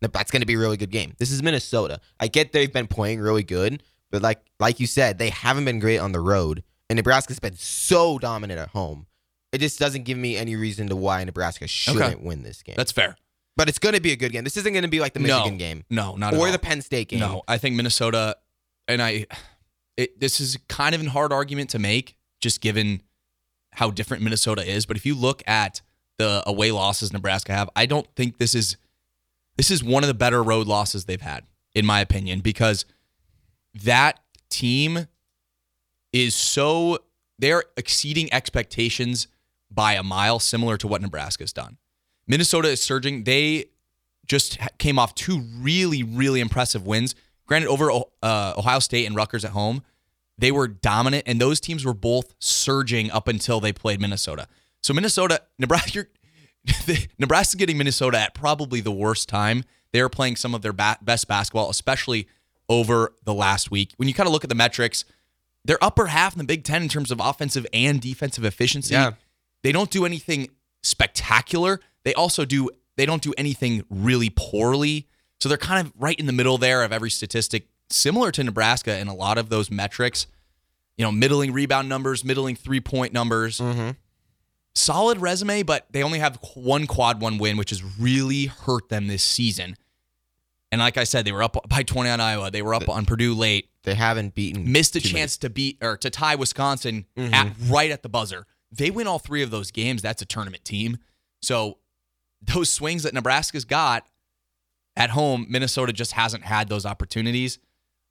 that's 0.00 0.30
going 0.30 0.42
to 0.42 0.46
be 0.46 0.54
a 0.54 0.58
really 0.58 0.76
good 0.76 0.90
game. 0.90 1.14
This 1.18 1.30
is 1.30 1.42
Minnesota. 1.42 2.00
I 2.20 2.28
get 2.28 2.52
they've 2.52 2.72
been 2.72 2.86
playing 2.86 3.20
really 3.20 3.42
good, 3.42 3.82
but 4.10 4.22
like 4.22 4.40
like 4.60 4.78
you 4.78 4.86
said, 4.86 5.18
they 5.18 5.30
haven't 5.30 5.64
been 5.64 5.78
great 5.78 5.98
on 5.98 6.12
the 6.12 6.20
road, 6.20 6.62
and 6.90 6.96
Nebraska's 6.96 7.38
been 7.38 7.56
so 7.56 8.18
dominant 8.18 8.60
at 8.60 8.68
home. 8.68 9.06
It 9.52 9.58
just 9.58 9.78
doesn't 9.78 10.04
give 10.04 10.18
me 10.18 10.36
any 10.36 10.54
reason 10.54 10.88
to 10.88 10.96
why 10.96 11.24
Nebraska 11.24 11.66
shouldn't 11.66 12.22
win 12.22 12.42
this 12.42 12.62
game. 12.62 12.74
that's 12.76 12.92
fair 12.92 13.16
but 13.56 13.70
it's 13.70 13.78
going 13.78 13.94
to 13.94 14.02
be 14.02 14.12
a 14.12 14.16
good 14.16 14.32
game. 14.32 14.44
This 14.44 14.58
isn't 14.58 14.72
going 14.74 14.82
to 14.82 14.88
be 14.88 15.00
like 15.00 15.14
the 15.14 15.20
Michigan 15.20 15.54
no, 15.54 15.58
game 15.58 15.84
no 15.88 16.16
not 16.16 16.34
at 16.34 16.38
or 16.40 16.50
the 16.50 16.58
Penn 16.58 16.82
State 16.82 17.08
game. 17.08 17.20
no 17.20 17.42
i 17.48 17.56
think 17.56 17.74
minnesota 17.74 18.36
and 18.86 19.02
i 19.02 19.26
it, 19.96 20.20
this 20.20 20.40
is 20.40 20.58
kind 20.68 20.94
of 20.94 21.04
a 21.04 21.10
hard 21.10 21.32
argument 21.32 21.70
to 21.70 21.78
make 21.78 22.16
just 22.40 22.60
given 22.60 23.02
how 23.72 23.90
different 23.90 24.22
minnesota 24.22 24.68
is. 24.68 24.86
But 24.86 24.96
if 24.96 25.06
you 25.06 25.14
look 25.14 25.42
at 25.46 25.80
the 26.18 26.42
away 26.46 26.70
losses 26.70 27.12
nebraska 27.12 27.52
have 27.52 27.68
i 27.76 27.84
don't 27.84 28.06
think 28.16 28.38
this 28.38 28.54
is 28.54 28.76
this 29.56 29.70
is 29.70 29.82
one 29.82 30.02
of 30.02 30.08
the 30.08 30.14
better 30.14 30.42
road 30.42 30.66
losses 30.66 31.04
they've 31.04 31.20
had 31.20 31.44
in 31.74 31.84
my 31.84 32.00
opinion 32.00 32.40
because 32.40 32.84
that 33.84 34.20
team 34.48 35.06
is 36.12 36.34
so 36.34 36.98
they're 37.38 37.64
exceeding 37.76 38.32
expectations 38.32 39.28
by 39.70 39.94
a 39.94 40.02
mile 40.02 40.38
similar 40.38 40.78
to 40.78 40.88
what 40.88 41.02
nebraska's 41.02 41.52
done. 41.52 41.76
Minnesota 42.26 42.68
is 42.68 42.80
surging. 42.80 43.24
They 43.24 43.66
just 44.26 44.58
came 44.78 44.98
off 44.98 45.14
two 45.14 45.40
really 45.60 46.02
really 46.02 46.40
impressive 46.40 46.86
wins 46.86 47.14
granted 47.46 47.68
over 47.68 47.90
uh, 47.90 48.54
ohio 48.56 48.78
state 48.78 49.06
and 49.06 49.16
rutgers 49.16 49.44
at 49.44 49.52
home 49.52 49.82
they 50.38 50.52
were 50.52 50.68
dominant 50.68 51.22
and 51.26 51.40
those 51.40 51.60
teams 51.60 51.84
were 51.84 51.94
both 51.94 52.34
surging 52.38 53.10
up 53.10 53.28
until 53.28 53.60
they 53.60 53.72
played 53.72 54.00
minnesota 54.00 54.46
so 54.82 54.92
minnesota 54.92 55.40
nebraska 55.58 55.90
you're, 55.92 56.08
Nebraska's 57.18 57.54
getting 57.56 57.78
Minnesota 57.78 58.18
at 58.18 58.34
probably 58.34 58.80
the 58.80 58.92
worst 58.92 59.28
time. 59.28 59.64
They're 59.92 60.08
playing 60.08 60.36
some 60.36 60.54
of 60.54 60.62
their 60.62 60.72
ba- 60.72 60.98
best 61.02 61.28
basketball, 61.28 61.70
especially 61.70 62.28
over 62.68 63.12
the 63.24 63.34
last 63.34 63.70
week. 63.70 63.92
When 63.96 64.08
you 64.08 64.14
kind 64.14 64.26
of 64.26 64.32
look 64.32 64.44
at 64.44 64.48
the 64.48 64.56
metrics, 64.56 65.04
they're 65.64 65.82
upper 65.82 66.06
half 66.06 66.34
in 66.34 66.38
the 66.38 66.44
Big 66.44 66.64
Ten 66.64 66.82
in 66.82 66.88
terms 66.88 67.10
of 67.10 67.20
offensive 67.20 67.66
and 67.72 68.00
defensive 68.00 68.44
efficiency. 68.44 68.94
Yeah. 68.94 69.12
They 69.62 69.72
don't 69.72 69.90
do 69.90 70.04
anything 70.04 70.48
spectacular. 70.82 71.80
They 72.04 72.14
also 72.14 72.44
do 72.44 72.70
they 72.96 73.06
don't 73.06 73.22
do 73.22 73.34
anything 73.36 73.84
really 73.90 74.30
poorly. 74.34 75.08
So 75.40 75.48
they're 75.48 75.58
kind 75.58 75.86
of 75.86 75.92
right 75.98 76.18
in 76.18 76.26
the 76.26 76.32
middle 76.32 76.58
there 76.58 76.82
of 76.82 76.92
every 76.92 77.10
statistic, 77.10 77.68
similar 77.90 78.30
to 78.32 78.42
Nebraska 78.44 78.98
in 78.98 79.08
a 79.08 79.14
lot 79.14 79.38
of 79.38 79.48
those 79.48 79.70
metrics. 79.70 80.26
You 80.96 81.04
know, 81.04 81.12
middling 81.12 81.52
rebound 81.52 81.88
numbers, 81.88 82.24
middling 82.24 82.56
three 82.56 82.80
point 82.80 83.12
numbers 83.12 83.58
Mm-hmm. 83.58 83.90
solid 84.74 85.20
resume, 85.20 85.62
but 85.62 85.86
they 85.90 86.02
only 86.02 86.18
have 86.18 86.38
one 86.54 86.86
quad 86.86 87.20
one 87.20 87.38
win, 87.38 87.56
which 87.56 87.70
has 87.70 87.82
really 87.98 88.46
hurt 88.46 88.88
them 88.88 89.06
this 89.06 89.22
season. 89.22 89.76
And 90.72 90.80
like 90.80 90.96
I 90.98 91.04
said, 91.04 91.24
they 91.24 91.32
were 91.32 91.42
up 91.42 91.56
by 91.68 91.82
20 91.82 92.10
on 92.10 92.20
Iowa. 92.20 92.50
They 92.50 92.60
were 92.62 92.74
up 92.74 92.88
on 92.88 93.04
Purdue 93.06 93.34
late, 93.34 93.68
They 93.84 93.94
haven't 93.94 94.34
beaten. 94.34 94.70
missed 94.70 94.96
a 94.96 95.00
too 95.00 95.08
many- 95.10 95.20
chance 95.20 95.36
to 95.38 95.48
beat 95.50 95.78
or 95.80 95.96
to 95.98 96.10
tie 96.10 96.34
Wisconsin 96.34 97.06
Mhm. 97.16 97.32
at 97.32 97.52
right 97.66 97.90
at 97.90 98.02
the 98.02 98.08
buzzer. 98.08 98.46
They 98.72 98.90
win 98.90 99.06
all 99.06 99.18
three 99.18 99.42
of 99.42 99.50
those 99.50 99.70
games. 99.70 100.02
That's 100.02 100.20
a 100.22 100.26
tournament 100.26 100.64
team. 100.64 100.98
So 101.40 101.78
those 102.42 102.70
swings 102.70 103.04
that 103.04 103.14
Nebraska's 103.14 103.64
got, 103.64 104.06
at 104.96 105.10
home, 105.10 105.46
Minnesota 105.48 105.92
just 105.92 106.12
hasn't 106.12 106.44
had 106.44 106.68
those 106.68 106.86
opportunities. 106.86 107.58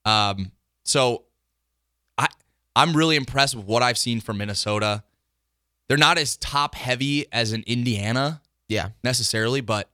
Um, 0.06 0.51
so 0.84 1.24
I 2.18 2.27
I'm 2.75 2.96
really 2.96 3.15
impressed 3.15 3.56
with 3.56 3.65
what 3.65 3.82
I've 3.84 3.98
seen 3.98 4.22
from 4.22 4.38
Minnesota. 4.38 5.04
They're 5.88 5.98
not 5.98 6.18
as 6.18 6.38
top 6.38 6.75
heavy 6.75 7.25
as 7.32 7.51
an 7.54 7.63
Indiana 7.68 8.42
Yeah. 8.70 8.89
necessarily, 9.04 9.62
but 9.62 9.89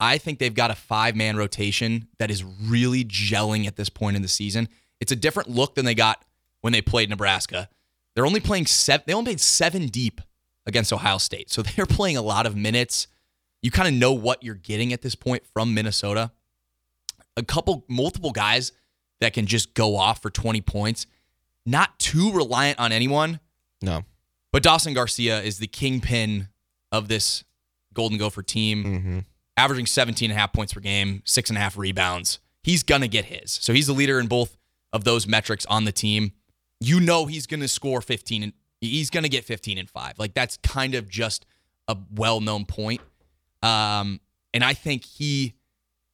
I 0.00 0.18
think 0.18 0.38
they've 0.40 0.54
got 0.54 0.70
a 0.70 0.74
five 0.74 1.14
man 1.16 1.36
rotation 1.36 2.08
that 2.18 2.30
is 2.30 2.42
really 2.42 3.04
gelling 3.04 3.66
at 3.66 3.76
this 3.76 3.88
point 3.88 4.16
in 4.16 4.22
the 4.22 4.28
season. 4.28 4.68
It's 5.00 5.12
a 5.12 5.16
different 5.16 5.48
look 5.50 5.74
than 5.74 5.84
they 5.84 5.94
got 5.94 6.24
when 6.60 6.72
they 6.72 6.82
played 6.82 7.08
Nebraska. 7.10 7.68
They're 8.14 8.26
only 8.26 8.40
playing 8.40 8.66
seven. 8.66 9.04
They 9.06 9.14
only 9.14 9.30
played 9.30 9.40
seven 9.40 9.86
deep 9.86 10.20
against 10.66 10.92
Ohio 10.92 11.18
State, 11.18 11.50
so 11.50 11.62
they're 11.76 11.86
playing 11.86 12.16
a 12.16 12.22
lot 12.22 12.46
of 12.46 12.54
minutes. 12.56 13.06
You 13.62 13.70
kind 13.70 13.88
of 13.88 13.94
know 13.94 14.12
what 14.12 14.42
you're 14.42 14.54
getting 14.54 14.92
at 14.92 15.02
this 15.02 15.14
point 15.14 15.44
from 15.54 15.72
Minnesota. 15.74 16.32
A 17.36 17.42
couple, 17.42 17.84
multiple 17.88 18.32
guys 18.32 18.72
that 19.20 19.32
can 19.32 19.46
just 19.46 19.74
go 19.74 19.96
off 19.96 20.20
for 20.20 20.30
20 20.30 20.60
points. 20.62 21.06
Not 21.64 21.98
too 21.98 22.32
reliant 22.32 22.78
on 22.80 22.90
anyone. 22.92 23.40
No. 23.80 24.02
But 24.52 24.62
Dawson 24.62 24.94
Garcia 24.94 25.40
is 25.40 25.58
the 25.58 25.66
kingpin 25.68 26.48
of 26.90 27.08
this 27.08 27.44
Golden 27.94 28.18
Gopher 28.18 28.42
team, 28.42 28.84
Mm-hmm. 28.84 29.18
averaging 29.56 29.86
17 29.86 30.30
and 30.30 30.36
a 30.36 30.40
half 30.40 30.52
points 30.52 30.74
per 30.74 30.80
game, 30.80 31.22
six 31.24 31.48
and 31.50 31.56
a 31.56 31.60
half 31.60 31.78
rebounds. 31.78 32.40
He's 32.62 32.82
going 32.82 33.00
to 33.02 33.08
get 33.08 33.26
his. 33.26 33.50
So 33.52 33.72
he's 33.72 33.86
the 33.86 33.92
leader 33.92 34.18
in 34.20 34.26
both 34.26 34.56
of 34.92 35.04
those 35.04 35.26
metrics 35.26 35.64
on 35.66 35.84
the 35.84 35.92
team. 35.92 36.32
You 36.80 37.00
know 37.00 37.26
he's 37.26 37.46
going 37.46 37.60
to 37.60 37.68
score 37.68 38.00
15 38.02 38.42
and 38.42 38.52
he's 38.80 39.08
going 39.08 39.22
to 39.22 39.28
get 39.28 39.44
15 39.44 39.78
and 39.78 39.88
5. 39.88 40.18
Like 40.18 40.34
that's 40.34 40.56
kind 40.58 40.94
of 40.94 41.08
just 41.08 41.46
a 41.88 41.96
well-known 42.14 42.64
point. 42.66 43.00
Um, 43.62 44.20
and 44.54 44.64
I 44.64 44.74
think 44.74 45.04
he 45.04 45.54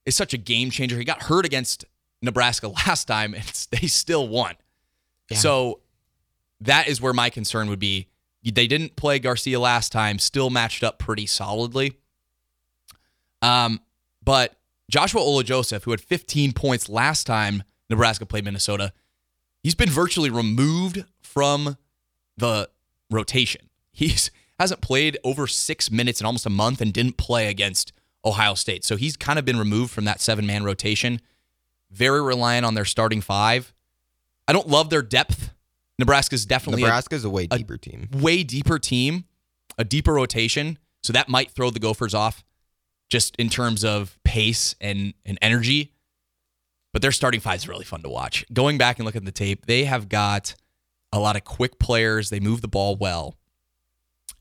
is 0.05 0.15
such 0.15 0.33
a 0.33 0.37
game 0.37 0.71
changer. 0.71 0.97
He 0.97 1.03
got 1.03 1.23
hurt 1.23 1.45
against 1.45 1.85
Nebraska 2.21 2.67
last 2.87 3.05
time 3.05 3.33
and 3.33 3.43
they 3.71 3.87
still 3.87 4.27
won. 4.27 4.55
Yeah. 5.29 5.37
So 5.37 5.79
that 6.61 6.87
is 6.87 7.01
where 7.01 7.13
my 7.13 7.29
concern 7.29 7.69
would 7.69 7.79
be. 7.79 8.07
They 8.43 8.67
didn't 8.67 8.95
play 8.95 9.19
Garcia 9.19 9.59
last 9.59 9.91
time, 9.91 10.17
still 10.17 10.49
matched 10.49 10.83
up 10.83 10.97
pretty 10.97 11.25
solidly. 11.25 11.97
Um, 13.41 13.81
but 14.23 14.55
Joshua 14.89 15.21
Ola 15.21 15.43
Joseph, 15.43 15.83
who 15.83 15.91
had 15.91 16.01
15 16.01 16.53
points 16.53 16.89
last 16.89 17.25
time 17.25 17.63
Nebraska 17.89 18.25
played 18.25 18.45
Minnesota, 18.45 18.93
he's 19.61 19.75
been 19.75 19.89
virtually 19.89 20.29
removed 20.29 21.03
from 21.21 21.77
the 22.37 22.69
rotation. 23.11 23.69
He's 23.91 24.31
hasn't 24.59 24.81
played 24.81 25.17
over 25.23 25.47
six 25.47 25.89
minutes 25.89 26.19
in 26.19 26.25
almost 26.25 26.45
a 26.45 26.49
month 26.49 26.81
and 26.81 26.91
didn't 26.93 27.17
play 27.17 27.47
against 27.47 27.93
Ohio 28.25 28.53
State. 28.53 28.83
So 28.83 28.95
he's 28.97 29.15
kind 29.15 29.39
of 29.39 29.45
been 29.45 29.57
removed 29.57 29.91
from 29.91 30.05
that 30.05 30.19
seven 30.21 30.45
man 30.45 30.63
rotation. 30.63 31.21
Very 31.91 32.21
reliant 32.21 32.65
on 32.65 32.73
their 32.75 32.85
starting 32.85 33.21
five. 33.21 33.73
I 34.47 34.53
don't 34.53 34.67
love 34.67 34.89
their 34.89 35.01
depth. 35.01 35.53
Nebraska's 35.97 36.45
definitely 36.45 36.83
a- 36.83 36.85
Nebraska's 36.85 37.23
a 37.25 37.29
way 37.29 37.47
deeper 37.47 37.77
team. 37.77 38.07
way 38.13 38.43
deeper 38.43 38.79
team, 38.79 39.25
a 39.77 39.83
deeper 39.83 40.13
rotation. 40.13 40.77
So 41.03 41.13
that 41.13 41.29
might 41.29 41.51
throw 41.51 41.69
the 41.69 41.79
Gophers 41.79 42.13
off 42.13 42.43
just 43.09 43.35
in 43.37 43.49
terms 43.49 43.83
of 43.83 44.17
pace 44.23 44.75
and, 44.81 45.13
and 45.25 45.37
energy. 45.41 45.93
But 46.91 47.01
their 47.01 47.11
starting 47.11 47.39
five 47.39 47.57
is 47.57 47.67
really 47.67 47.85
fun 47.85 48.01
to 48.03 48.09
watch. 48.09 48.45
Going 48.51 48.77
back 48.77 48.97
and 48.99 49.05
looking 49.05 49.21
at 49.21 49.25
the 49.25 49.31
tape, 49.31 49.65
they 49.65 49.85
have 49.85 50.09
got 50.09 50.55
a 51.13 51.19
lot 51.19 51.35
of 51.35 51.43
quick 51.43 51.79
players. 51.79 52.29
They 52.29 52.39
move 52.39 52.61
the 52.61 52.67
ball 52.67 52.95
well. 52.95 53.35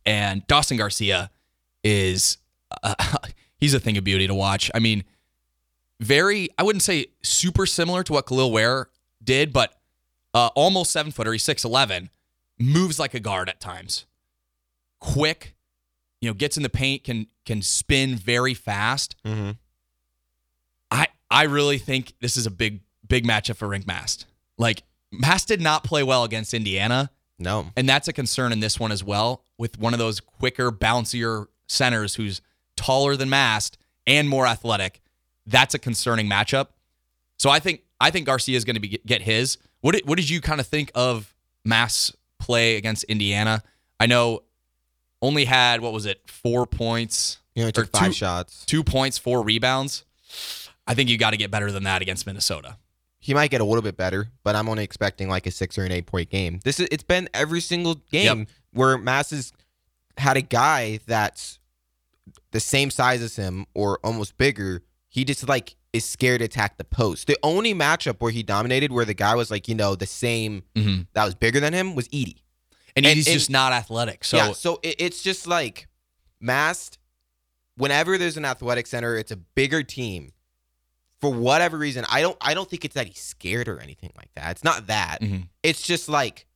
And 0.08 0.46
Dawson 0.46 0.78
Garcia 0.78 1.30
is, 1.84 2.38
uh, 2.82 2.94
he's 3.58 3.74
a 3.74 3.80
thing 3.80 3.98
of 3.98 4.04
beauty 4.04 4.26
to 4.26 4.32
watch. 4.32 4.70
I 4.74 4.78
mean, 4.78 5.04
very, 6.00 6.48
I 6.56 6.62
wouldn't 6.62 6.82
say 6.82 7.08
super 7.22 7.66
similar 7.66 8.02
to 8.04 8.14
what 8.14 8.24
Kel'el 8.24 8.50
Ware 8.50 8.88
did, 9.22 9.52
but 9.52 9.74
uh, 10.32 10.48
almost 10.54 10.92
seven 10.92 11.12
footer. 11.12 11.32
He's 11.32 11.44
6'11, 11.44 12.08
moves 12.58 12.98
like 12.98 13.12
a 13.12 13.20
guard 13.20 13.50
at 13.50 13.60
times. 13.60 14.06
Quick, 14.98 15.54
you 16.22 16.30
know, 16.30 16.34
gets 16.34 16.56
in 16.56 16.62
the 16.62 16.70
paint, 16.70 17.04
can 17.04 17.26
can 17.44 17.60
spin 17.60 18.16
very 18.16 18.54
fast. 18.54 19.14
Mm-hmm. 19.24 19.52
I 20.90 21.08
I 21.30 21.44
really 21.44 21.78
think 21.78 22.14
this 22.20 22.36
is 22.36 22.46
a 22.46 22.50
big 22.50 22.80
big 23.06 23.26
matchup 23.26 23.56
for 23.56 23.68
Rienk 23.68 23.86
Mast. 23.86 24.26
Like 24.56 24.82
Mast 25.12 25.48
did 25.48 25.60
not 25.60 25.84
play 25.84 26.02
well 26.02 26.24
against 26.24 26.52
Indiana, 26.52 27.10
No. 27.38 27.70
and 27.76 27.88
that's 27.88 28.08
a 28.08 28.12
concern 28.12 28.52
in 28.52 28.60
this 28.60 28.80
one 28.80 28.90
as 28.92 29.04
well. 29.04 29.42
With 29.58 29.78
one 29.78 29.92
of 29.92 29.98
those 29.98 30.20
quicker, 30.20 30.70
bouncier 30.72 31.46
centers 31.68 32.14
who's 32.16 32.40
taller 32.76 33.16
than 33.16 33.28
Mast 33.30 33.78
and 34.06 34.28
more 34.28 34.46
athletic, 34.46 35.00
that's 35.46 35.74
a 35.74 35.78
concerning 35.78 36.28
matchup. 36.28 36.68
So 37.38 37.50
I 37.50 37.58
think 37.60 37.82
I 38.00 38.10
think 38.10 38.26
Garcia 38.26 38.56
is 38.56 38.64
going 38.64 38.74
to 38.76 38.80
be 38.80 39.00
get 39.06 39.22
his. 39.22 39.58
What 39.80 39.92
did, 39.92 40.06
what 40.08 40.16
did 40.16 40.28
you 40.28 40.40
kind 40.40 40.60
of 40.60 40.66
think 40.66 40.90
of 40.94 41.32
Mast's 41.64 42.12
play 42.38 42.76
against 42.76 43.04
Indiana? 43.04 43.62
I 44.00 44.06
know 44.06 44.42
only 45.22 45.44
had 45.44 45.80
what 45.80 45.92
was 45.92 46.06
it 46.06 46.20
four 46.28 46.66
points 46.66 47.38
You 47.54 47.64
know, 47.64 47.70
took 47.70 47.90
five 47.90 48.08
two- 48.08 48.12
shots. 48.12 48.64
two 48.66 48.82
points, 48.84 49.18
four 49.18 49.42
rebounds. 49.42 50.04
I 50.86 50.94
think 50.94 51.10
you 51.10 51.18
got 51.18 51.30
to 51.30 51.36
get 51.36 51.50
better 51.50 51.70
than 51.72 51.84
that 51.84 52.02
against 52.02 52.26
Minnesota. 52.26 52.76
He 53.20 53.34
might 53.34 53.50
get 53.50 53.60
a 53.60 53.64
little 53.64 53.82
bit 53.82 53.96
better, 53.96 54.28
but 54.44 54.54
I'm 54.54 54.68
only 54.68 54.84
expecting 54.84 55.28
like 55.28 55.46
a 55.46 55.50
six 55.50 55.76
or 55.76 55.84
an 55.84 55.92
eight 55.92 56.06
point 56.06 56.30
game. 56.30 56.60
This 56.64 56.78
is 56.78 56.88
it's 56.92 57.02
been 57.02 57.28
every 57.34 57.60
single 57.60 57.96
game 58.12 58.46
where 58.72 58.96
Mast 58.96 59.32
has 59.32 59.52
had 60.16 60.36
a 60.36 60.40
guy 60.42 61.00
that's 61.06 61.58
the 62.52 62.60
same 62.60 62.90
size 62.90 63.20
as 63.22 63.36
him 63.36 63.66
or 63.74 63.98
almost 64.04 64.36
bigger. 64.38 64.82
He 65.08 65.24
just 65.24 65.48
like 65.48 65.74
is 65.92 66.04
scared 66.04 66.40
to 66.40 66.44
attack 66.44 66.76
the 66.76 66.84
post. 66.84 67.26
The 67.26 67.36
only 67.42 67.74
matchup 67.74 68.16
where 68.20 68.30
he 68.30 68.42
dominated 68.42 68.92
where 68.92 69.04
the 69.04 69.14
guy 69.14 69.34
was 69.34 69.50
like, 69.50 69.66
you 69.68 69.74
know, 69.74 69.94
the 69.94 70.06
same 70.06 70.62
Mm-hmm. 70.76 71.02
that 71.14 71.24
was 71.24 71.34
bigger 71.34 71.58
than 71.60 71.72
him 71.72 71.94
was 71.94 72.06
Edey. 72.08 72.36
And, 72.94 73.04
And- 73.06 73.16
and- 73.16 73.24
just 73.26 73.50
not 73.50 73.72
athletic. 73.72 74.22
So 74.24 74.36
yeah, 74.36 74.52
so 74.52 74.78
it, 74.82 74.96
it's 74.98 75.22
just 75.22 75.46
like 75.46 75.88
Mast. 76.40 76.98
Whenever 77.76 78.18
there's 78.18 78.36
an 78.36 78.44
athletic 78.44 78.86
center, 78.88 79.16
it's 79.16 79.30
a 79.30 79.36
bigger 79.36 79.82
team. 79.84 80.32
For 81.20 81.32
whatever 81.32 81.76
reason, 81.76 82.04
I 82.08 82.20
don't. 82.20 82.36
I 82.40 82.54
don't 82.54 82.68
think 82.70 82.84
it's 82.84 82.94
that 82.94 83.06
he's 83.08 83.18
scared 83.20 83.68
or 83.68 83.80
anything 83.80 84.12
like 84.16 84.30
that. 84.36 84.52
It's 84.52 84.62
not 84.64 84.86
that. 84.86 85.20
Mhm. 85.20 85.48
It's 85.64 85.82
just 85.82 86.08
like 86.08 86.46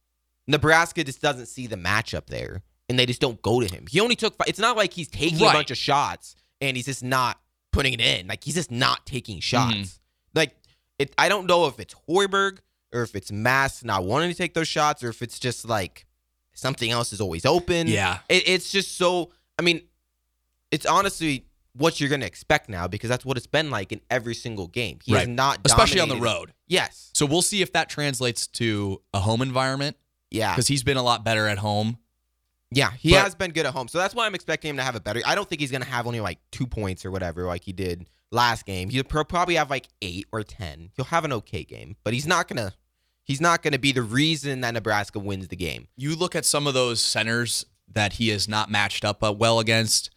Nebraska 0.47 1.03
just 1.05 1.21
doesn't 1.21 1.47
see 1.47 1.67
the 1.67 1.77
matchup 1.77 2.27
there, 2.27 2.63
and 2.89 2.99
they 2.99 3.07
just 3.07 3.21
don't 3.21 3.41
go 3.43 3.61
to 3.61 3.67
him. 3.73 3.87
He 3.91 4.01
only 4.01 4.17
took. 4.17 4.37
fi- 4.37 4.45
It's 4.47 4.59
not 4.59 4.77
like 4.77 4.93
he's 4.93 5.09
taking 5.09 5.41
Right. 5.41 5.51
a 5.51 5.53
bunch 5.53 5.71
of 5.71 5.79
shots 5.79 6.37
and 6.61 6.77
he's 6.77 6.87
just 6.87 7.03
not 7.03 7.41
putting 7.73 7.93
it 7.95 8.01
in. 8.01 8.27
Like 8.29 8.45
he's 8.45 8.55
just 8.55 8.71
not 8.71 9.05
taking 9.07 9.41
shots. 9.41 9.75
Mhm. 9.75 9.99
Like 10.35 10.57
it. 10.99 11.13
I 11.19 11.29
don't 11.29 11.47
know 11.47 11.67
if 11.67 11.81
it's 11.81 11.95
Hoiberg 12.09 12.59
or 12.93 13.03
if 13.03 13.17
it's 13.17 13.33
Mast 13.33 13.85
not 13.85 14.05
wanting 14.05 14.31
to 14.31 14.37
take 14.37 14.55
those 14.55 14.69
shots, 14.69 15.03
or 15.03 15.09
if 15.09 15.23
it's 15.23 15.39
just 15.41 15.65
like 15.65 16.07
something 16.55 16.91
else 16.91 17.13
is 17.13 17.21
always 17.21 17.45
open. 17.47 17.89
yeah, 17.89 18.19
It, 18.29 18.47
it's 18.47 18.71
just 18.71 18.97
so. 18.97 19.33
I 19.59 19.63
mean, 19.63 19.83
it's 20.71 20.87
honestly 20.87 21.47
what 21.75 21.99
you're 22.01 22.09
going 22.09 22.21
to 22.21 22.27
expect 22.27 22.69
now 22.69 22.87
because 22.87 23.09
that's 23.09 23.25
what 23.25 23.37
it's 23.37 23.47
been 23.47 23.71
like 23.71 23.93
in 23.93 24.01
every 24.11 24.35
single 24.35 24.67
game. 24.69 24.99
He 25.05 25.13
Right. 25.13 25.21
has 25.21 25.29
not, 25.29 25.61
especially 25.65 26.01
on 26.01 26.09
the 26.09 26.17
road. 26.21 26.53
Yes. 26.69 27.11
So 27.15 27.25
we'll 27.27 27.41
see 27.43 27.63
if 27.63 27.73
that 27.73 27.89
translates 27.89 28.47
to 28.49 29.01
a 29.15 29.21
home 29.21 29.41
environment 29.43 29.97
Yeah. 30.31 30.53
because 30.53 30.69
he's 30.69 30.83
been 30.83 30.97
a 30.99 31.03
lot 31.03 31.25
better 31.25 31.49
at 31.49 31.59
home. 31.59 31.99
Yeah. 32.71 32.93
He 32.99 33.13
But- 33.13 33.23
has 33.23 33.35
been 33.35 33.53
good 33.53 33.67
at 33.67 33.73
home, 33.73 33.89
so 33.89 33.99
that's 33.99 34.15
why 34.15 34.27
I'm 34.27 34.35
expecting 34.35 34.71
him 34.71 34.77
to 34.77 34.83
have 34.83 34.97
a 34.97 35.01
better. 35.01 35.23
I 35.25 35.35
don't 35.35 35.49
think 35.49 35.61
he's 35.61 35.71
going 35.71 35.83
to 35.83 35.89
have 35.89 36.07
only 36.07 36.21
like 36.21 36.39
two 36.51 36.67
points 36.67 37.05
or 37.05 37.11
whatever 37.11 37.47
like 37.47 37.65
he 37.65 37.73
did 37.73 38.09
last 38.31 38.65
game. 38.67 38.91
He'll 38.91 39.05
probably 39.05 39.55
have 39.57 39.71
like 39.71 39.89
eight 40.03 40.27
or 40.33 40.43
ten. 40.43 40.91
He'll 40.97 41.07
have 41.07 41.25
an 41.25 41.33
okay 41.35 41.65
game, 41.65 41.97
but 42.05 42.13
he's 42.15 42.27
not 42.27 42.49
gonna. 42.49 42.75
He's 43.25 43.41
not 43.41 43.63
going 43.63 43.73
to 43.73 43.79
be 43.79 43.93
the 43.93 44.03
reason 44.03 44.63
that 44.63 44.73
Nebraska 44.75 45.21
wins 45.21 45.47
the 45.47 45.55
game. 45.57 45.87
You 45.97 46.17
look 46.17 46.35
at 46.35 46.45
some 46.45 46.67
of 46.67 46.75
those 46.75 47.01
centers 47.01 47.65
that 47.87 48.15
he 48.15 48.31
has 48.31 48.49
not 48.49 48.69
matched 48.69 49.05
up 49.05 49.23
uh, 49.23 49.33
well 49.33 49.61
against 49.61 50.11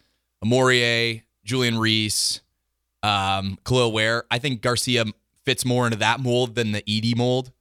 Amorier, 0.44 1.22
Julian 1.46 1.78
Reese, 1.78 2.42
um, 3.02 3.58
Kel'el 3.64 3.92
Ware. 3.92 4.24
I 4.30 4.38
think 4.38 4.60
Garcia 4.60 5.04
fits 5.44 5.64
more 5.64 5.86
into 5.86 5.96
that 5.98 6.20
mold 6.20 6.56
than 6.56 6.72
the 6.72 6.82
Edey 6.82 7.16
mold 7.16 7.52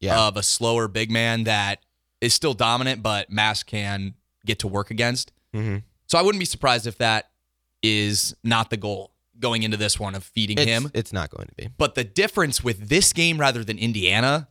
Yeah. 0.00 0.18
of 0.28 0.36
a 0.36 0.42
slower 0.42 0.88
big 0.88 1.10
man 1.10 1.44
that 1.44 1.80
is 2.20 2.32
still 2.32 2.54
dominant, 2.54 3.02
but 3.02 3.30
Mast 3.30 3.66
can 3.66 4.14
get 4.46 4.60
to 4.60 4.68
work 4.68 4.90
against. 4.90 5.32
mm-hmm. 5.52 5.78
So 6.06 6.16
I 6.16 6.22
wouldn't 6.22 6.38
be 6.38 6.44
surprised 6.46 6.86
if 6.86 6.98
that 6.98 7.30
is 7.82 8.36
not 8.44 8.70
the 8.70 8.76
goal 8.76 9.10
going 9.40 9.64
into 9.64 9.76
this 9.76 9.98
one 9.98 10.14
of 10.14 10.22
feeding 10.22 10.56
it's, 10.56 10.66
him. 10.66 10.90
It's 10.94 11.12
not 11.12 11.30
going 11.30 11.48
to 11.48 11.54
be. 11.56 11.68
But 11.76 11.96
the 11.96 12.04
difference 12.04 12.62
with 12.62 12.88
this 12.88 13.12
game 13.12 13.38
rather 13.38 13.64
than 13.64 13.76
Indiana 13.76 14.48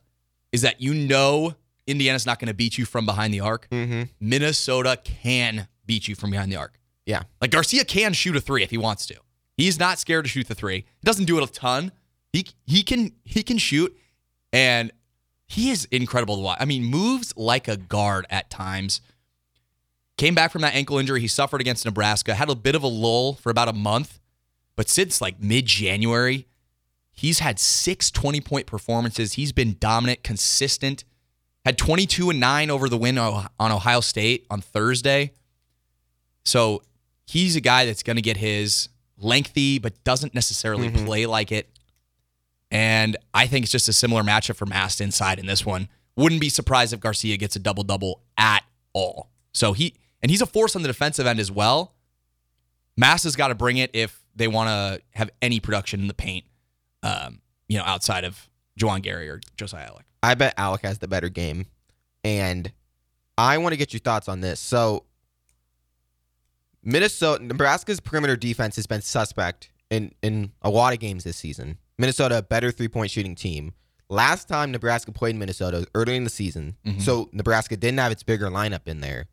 is 0.52 0.60
that 0.62 0.82
you 0.82 0.92
know 0.92 1.54
Indiana's 1.86 2.26
not 2.26 2.38
going 2.38 2.48
to 2.48 2.54
beat 2.54 2.76
you 2.76 2.84
from 2.84 3.06
behind 3.06 3.32
the 3.32 3.40
arc. 3.40 3.68
Mm-hmm. 3.70 4.02
Minnesota 4.20 4.98
can 5.02 5.66
beat 5.86 6.08
you 6.08 6.14
from 6.14 6.30
behind 6.30 6.52
the 6.52 6.56
arc. 6.56 6.78
Yeah. 7.06 7.22
Like 7.40 7.50
Garcia 7.52 7.84
can 7.84 8.12
shoot 8.12 8.36
a 8.36 8.40
three 8.40 8.62
if 8.62 8.70
he 8.70 8.78
wants 8.78 9.06
to. 9.06 9.16
He's 9.56 9.78
not 9.78 9.98
scared 9.98 10.24
to 10.26 10.28
shoot 10.28 10.48
the 10.48 10.54
three. 10.54 10.78
He 10.78 11.04
doesn't 11.04 11.24
do 11.24 11.38
it 11.38 11.48
a 11.48 11.50
ton. 11.50 11.92
He 12.32 12.46
he 12.66 12.82
can 12.82 13.12
he 13.24 13.42
can 13.42 13.56
shoot, 13.56 13.96
and 14.52 14.92
he 15.46 15.70
is 15.70 15.86
incredible 15.90 16.36
to 16.36 16.42
watch. 16.42 16.58
I 16.60 16.64
mean, 16.66 16.84
moves 16.84 17.32
like 17.36 17.68
a 17.68 17.76
guard 17.76 18.26
at 18.28 18.50
times. 18.50 19.00
Came 20.18 20.34
back 20.34 20.50
from 20.50 20.62
that 20.62 20.74
ankle 20.74 20.98
injury 20.98 21.20
he 21.20 21.28
suffered 21.28 21.60
against 21.60 21.84
Nebraska. 21.84 22.34
Had 22.34 22.50
a 22.50 22.54
bit 22.54 22.74
of 22.74 22.82
a 22.82 22.86
lull 22.88 23.34
for 23.34 23.50
about 23.50 23.68
a 23.68 23.72
month, 23.72 24.18
But 24.74 24.88
since 24.88 25.20
like 25.20 25.40
mid 25.40 25.66
January, 25.66 26.46
he's 27.12 27.38
had 27.38 27.58
six 27.58 28.10
20 28.10 28.40
point 28.40 28.66
performances. 28.66 29.34
He's 29.34 29.52
been 29.52 29.76
dominant, 29.78 30.22
consistent. 30.22 31.04
Had 31.64 31.78
22 31.78 32.30
and 32.30 32.40
9 32.40 32.70
over 32.70 32.88
the 32.88 32.96
win 32.96 33.18
on 33.18 33.48
Ohio 33.60 34.00
State 34.00 34.46
on 34.50 34.60
Thursday. 34.60 35.32
So 36.44 36.82
he's 37.26 37.56
a 37.56 37.60
guy 37.60 37.84
that's 37.84 38.02
going 38.02 38.16
to 38.16 38.22
get 38.22 38.36
his 38.36 38.88
lengthy, 39.18 39.78
but 39.78 40.02
doesn't 40.04 40.34
necessarily 40.34 40.90
play 40.90 41.26
like 41.26 41.52
it. 41.52 41.70
And 42.70 43.16
I 43.32 43.46
think 43.46 43.64
it's 43.64 43.72
just 43.72 43.88
a 43.88 43.92
similar 43.92 44.22
matchup 44.22 44.56
for 44.56 44.66
Mast 44.66 45.00
inside 45.00 45.38
in 45.38 45.46
this 45.46 45.64
one. 45.64 45.88
Wouldn't 46.16 46.40
be 46.40 46.48
surprised 46.48 46.92
if 46.92 47.00
Garcia 47.00 47.36
gets 47.36 47.56
a 47.56 47.58
double 47.58 47.84
double 47.84 48.22
at 48.38 48.64
all. 48.92 49.30
So 49.52 49.72
he 49.72 49.94
and 50.22 50.30
he's 50.30 50.40
a 50.40 50.46
force 50.46 50.74
on 50.74 50.82
the 50.82 50.88
defensive 50.88 51.26
end 51.26 51.38
as 51.38 51.50
well. 51.50 51.94
Mast 52.96 53.24
has 53.24 53.36
got 53.36 53.48
to 53.48 53.54
bring 53.54 53.76
it 53.76 53.90
if 53.92 54.24
they 54.34 54.48
want 54.48 54.68
to 54.68 55.02
have 55.16 55.30
any 55.42 55.60
production 55.60 56.00
in 56.00 56.08
the 56.08 56.14
paint, 56.14 56.44
um, 57.02 57.40
you 57.68 57.76
know, 57.76 57.84
outside 57.84 58.24
of 58.24 58.48
Juwan 58.80 59.02
Gary 59.02 59.28
or 59.28 59.40
Josiah 59.56 59.90
Allick. 59.90 60.04
I 60.22 60.34
bet 60.34 60.56
Allick 60.56 60.82
has 60.82 60.98
the 60.98 61.08
better 61.08 61.28
game. 61.28 61.66
And 62.24 62.72
I 63.38 63.58
want 63.58 63.72
to 63.72 63.76
get 63.76 63.92
your 63.92 64.00
thoughts 64.00 64.28
on 64.28 64.40
this. 64.40 64.58
So 64.58 65.04
Minnesota 66.86 67.44
Nebraska's 67.44 67.98
perimeter 67.98 68.36
defense 68.36 68.76
has 68.76 68.86
been 68.86 69.02
suspect 69.02 69.70
in, 69.90 70.14
in 70.22 70.52
a 70.62 70.70
lot 70.70 70.92
of 70.94 71.00
games 71.00 71.24
this 71.24 71.36
season. 71.36 71.78
Minnesota 71.98 72.38
a 72.38 72.42
better 72.42 72.70
three 72.70 72.88
point 72.88 73.10
shooting 73.10 73.34
team. 73.34 73.72
Last 74.08 74.46
time 74.48 74.70
Nebraska 74.70 75.10
played 75.10 75.34
Minnesota 75.34 75.78
was 75.78 75.86
early 75.96 76.14
in 76.14 76.22
the 76.22 76.30
season. 76.30 76.76
Mm-hmm. 76.86 77.00
So 77.00 77.28
Nebraska 77.32 77.76
didn't 77.76 77.98
have 77.98 78.12
its 78.12 78.22
bigger 78.22 78.46
lineup 78.46 78.86
in 78.86 79.00
there. 79.00 79.26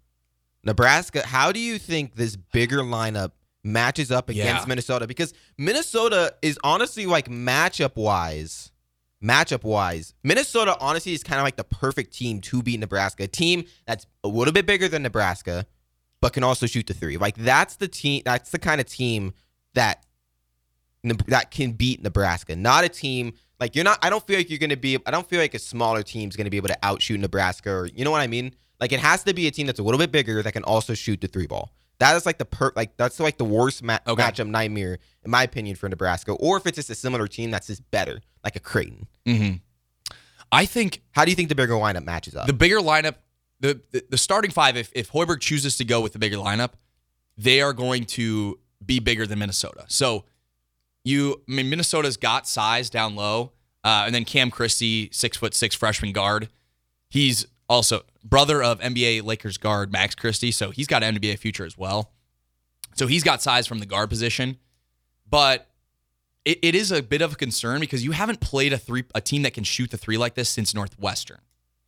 Nebraska, 0.64 1.26
how 1.26 1.52
do 1.52 1.60
you 1.60 1.78
think 1.78 2.16
this 2.16 2.36
bigger 2.36 2.80
lineup 2.80 3.34
matches 3.64 4.12
up 4.12 4.30
against 4.30 4.64
Yeah. 4.64 4.68
Minnesota? 4.68 5.06
Because 5.06 5.34
Minnesota 5.58 6.34
is 6.42 6.58
honestly 6.64 7.06
like 7.06 7.30
matchup 7.30 7.98
wise, 7.98 8.72
matchup 9.24 9.64
wise, 9.64 10.16
Minnesota 10.24 10.76
honestly 10.80 11.14
is 11.14 11.22
kind 11.22 11.40
of 11.40 11.44
like 11.44 11.58
the 11.58 11.64
perfect 11.66 12.14
team 12.14 12.42
to 12.42 12.64
beat 12.64 12.80
Nebraska. 12.80 13.26
A 13.26 13.28
team 13.28 13.66
that's 13.86 14.08
a 14.24 14.28
little 14.28 14.54
bit 14.54 14.66
bigger 14.66 14.88
than 14.88 15.04
Nebraska, 15.04 15.68
but 16.24 16.34
can 16.34 16.44
also 16.44 16.66
shoot 16.66 16.88
the 16.88 16.94
three. 16.94 17.18
Like 17.18 17.36
that's 17.36 17.76
the 17.76 17.88
team. 17.88 18.24
That's 18.26 18.50
the 18.50 18.58
kind 18.60 18.80
of 18.82 18.88
team 18.88 19.34
that 19.76 20.04
that 21.28 21.52
can 21.52 21.74
beat 21.74 22.02
Nebraska. 22.02 22.56
Not 22.56 22.84
a 22.86 22.90
team 22.90 23.34
like 23.60 23.76
you're 23.76 23.84
not. 23.84 24.00
I 24.02 24.10
don't 24.10 24.26
feel 24.26 24.38
like 24.38 24.50
you're 24.50 24.60
going 24.60 24.70
to 24.70 24.78
be. 24.78 24.98
I 25.06 25.12
don't 25.12 25.28
feel 25.28 25.40
like 25.40 25.54
a 25.54 25.60
smaller 25.60 26.02
team's 26.02 26.36
going 26.36 26.46
to 26.46 26.50
be 26.52 26.58
able 26.58 26.70
to 26.70 26.78
outshoot 26.82 27.20
Nebraska, 27.20 27.70
or 27.70 27.86
you 27.88 28.06
know 28.06 28.12
what 28.12 28.22
I 28.22 28.28
mean. 28.28 28.54
Like 28.80 28.92
it 28.92 29.00
has 29.02 29.24
to 29.26 29.34
be 29.34 29.48
a 29.48 29.52
team 29.52 29.68
that's 29.68 29.80
a 29.80 29.84
little 29.84 29.98
bit 30.00 30.12
bigger 30.12 30.42
that 30.42 30.52
can 30.54 30.64
also 30.64 30.94
shoot 30.94 31.22
the 31.22 31.28
three 31.28 31.48
ball. 31.48 31.72
That 32.00 32.16
is 32.16 32.26
like 32.26 32.38
the 32.38 32.46
per 32.46 32.72
like 32.76 32.96
that's 32.98 33.20
like 33.20 33.38
the 33.38 33.46
worst 33.46 33.84
ma- 33.84 34.00
Okay. 34.08 34.24
matchup 34.24 34.48
nightmare 34.48 35.00
in 35.24 35.32
my 35.32 35.44
opinion 35.44 35.76
for 35.76 35.88
Nebraska. 35.90 36.32
Or 36.34 36.58
if 36.58 36.66
it's 36.66 36.78
just 36.78 36.90
a 36.90 36.96
similar 36.96 37.28
team 37.28 37.52
that's 37.52 37.68
just 37.68 37.90
better, 37.92 38.22
like 38.44 38.56
a 38.56 38.60
Creighton. 38.60 39.08
Mm-hmm. 39.26 39.58
I 40.52 40.66
think 40.66 41.02
How 41.12 41.26
do 41.26 41.32
you 41.32 41.36
think 41.36 41.50
the 41.50 41.56
bigger 41.56 41.74
lineup 41.74 42.04
matches 42.06 42.36
up? 42.36 42.48
the 42.48 42.54
bigger 42.54 42.78
lineup, 42.78 43.16
the, 43.64 44.04
the 44.10 44.18
starting 44.18 44.52
five, 44.52 44.76
if 44.76 44.92
if 44.94 45.12
Hoiberg 45.12 45.40
chooses 45.40 45.78
to 45.78 45.86
go 45.86 46.02
with 46.02 46.14
the 46.14 46.20
bigger 46.20 46.36
lineup, 46.36 46.72
they 47.38 47.62
are 47.62 47.74
going 47.74 48.06
to 48.06 48.60
be 48.86 49.00
bigger 49.00 49.26
than 49.26 49.40
Minnesota. 49.40 49.86
So 49.88 50.26
you, 51.04 51.42
I 51.48 51.52
mean, 51.52 51.70
Minnesota's 51.70 52.18
got 52.18 52.48
size 52.48 52.90
down 52.90 53.16
low, 53.16 53.54
uh, 53.84 54.04
and 54.06 54.14
then 54.14 54.26
Cam 54.26 54.52
Christie, 54.52 55.10
six 55.12 55.38
foot 55.38 55.54
six 55.54 55.76
freshman 55.76 56.12
guard. 56.12 56.50
He's 57.10 57.48
also 57.70 58.04
brother 58.24 58.62
of 58.62 58.80
NBA 58.80 59.24
Lakers 59.24 59.58
guard 59.58 59.92
Max 59.92 60.14
Christie, 60.14 60.52
so 60.52 60.72
he's 60.72 60.88
got 60.88 61.02
an 61.02 61.16
NBA 61.16 61.40
future 61.40 61.66
as 61.66 61.78
well. 61.78 62.12
So 62.96 63.08
he's 63.08 63.24
got 63.24 63.42
size 63.42 63.66
from 63.66 63.80
the 63.80 63.86
guard 63.86 64.10
position, 64.10 64.58
but 65.30 65.68
it, 66.46 66.60
it 66.62 66.76
is 66.76 66.92
a 66.92 67.02
bit 67.02 67.22
of 67.22 67.34
a 67.34 67.36
concern 67.36 67.80
because 67.80 68.04
you 68.04 68.12
haven't 68.12 68.42
played 68.42 68.74
a 68.74 68.78
three 68.78 69.06
a 69.16 69.22
team 69.22 69.44
that 69.44 69.54
can 69.54 69.64
shoot 69.64 69.90
the 69.90 69.98
three 69.98 70.18
like 70.18 70.36
this 70.36 70.50
since 70.50 70.74
Northwestern, 70.76 71.40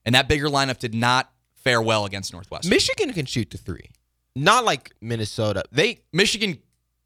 and 0.05 0.15
that 0.15 0.29
bigger 0.29 0.47
lineup 0.47 0.79
did 0.79 0.95
not 0.95 1.31
fare 1.65 1.81
well 1.81 2.05
against 2.05 2.31
Northwestern. 2.31 2.69
Michigan 2.69 3.11
can 3.11 3.25
shoot 3.25 3.49
the 3.49 3.57
three, 3.57 3.89
not 4.35 4.63
like 4.63 4.93
Minnesota. 5.01 5.63
They 5.73 5.99
Michigan, 6.13 6.59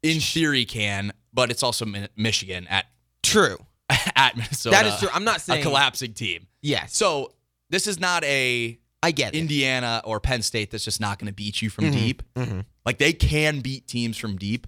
in 0.04 0.20
theory, 0.20 0.64
can, 0.64 1.12
but 1.34 1.50
it's 1.50 1.64
also 1.64 1.84
Michigan 2.16 2.68
at 2.68 2.86
true. 3.24 3.56
at 4.14 4.36
Minnesota. 4.36 4.76
That 4.76 4.86
is 4.86 5.00
true. 5.00 5.08
I'm 5.12 5.24
not 5.24 5.40
saying 5.40 5.60
a 5.60 5.62
collapsing 5.64 6.12
team. 6.12 6.46
Yes, 6.62 6.94
So 6.96 7.32
this 7.70 7.86
is 7.88 7.98
not 7.98 8.22
a 8.24 8.78
I 9.02 9.10
get 9.12 9.34
it. 9.34 9.38
Indiana 9.38 10.02
or 10.04 10.20
Penn 10.20 10.42
State 10.42 10.70
that's 10.70 10.84
just 10.84 11.00
not 11.00 11.18
going 11.18 11.26
to 11.28 11.32
beat 11.32 11.60
you 11.62 11.70
from 11.70 11.86
Mhm. 11.86 11.92
deep. 11.92 12.22
Mhm. 12.36 12.64
Like 12.84 12.98
they 12.98 13.12
can 13.14 13.60
beat 13.60 13.88
teams 13.88 14.16
from 14.18 14.36
deep. 14.36 14.66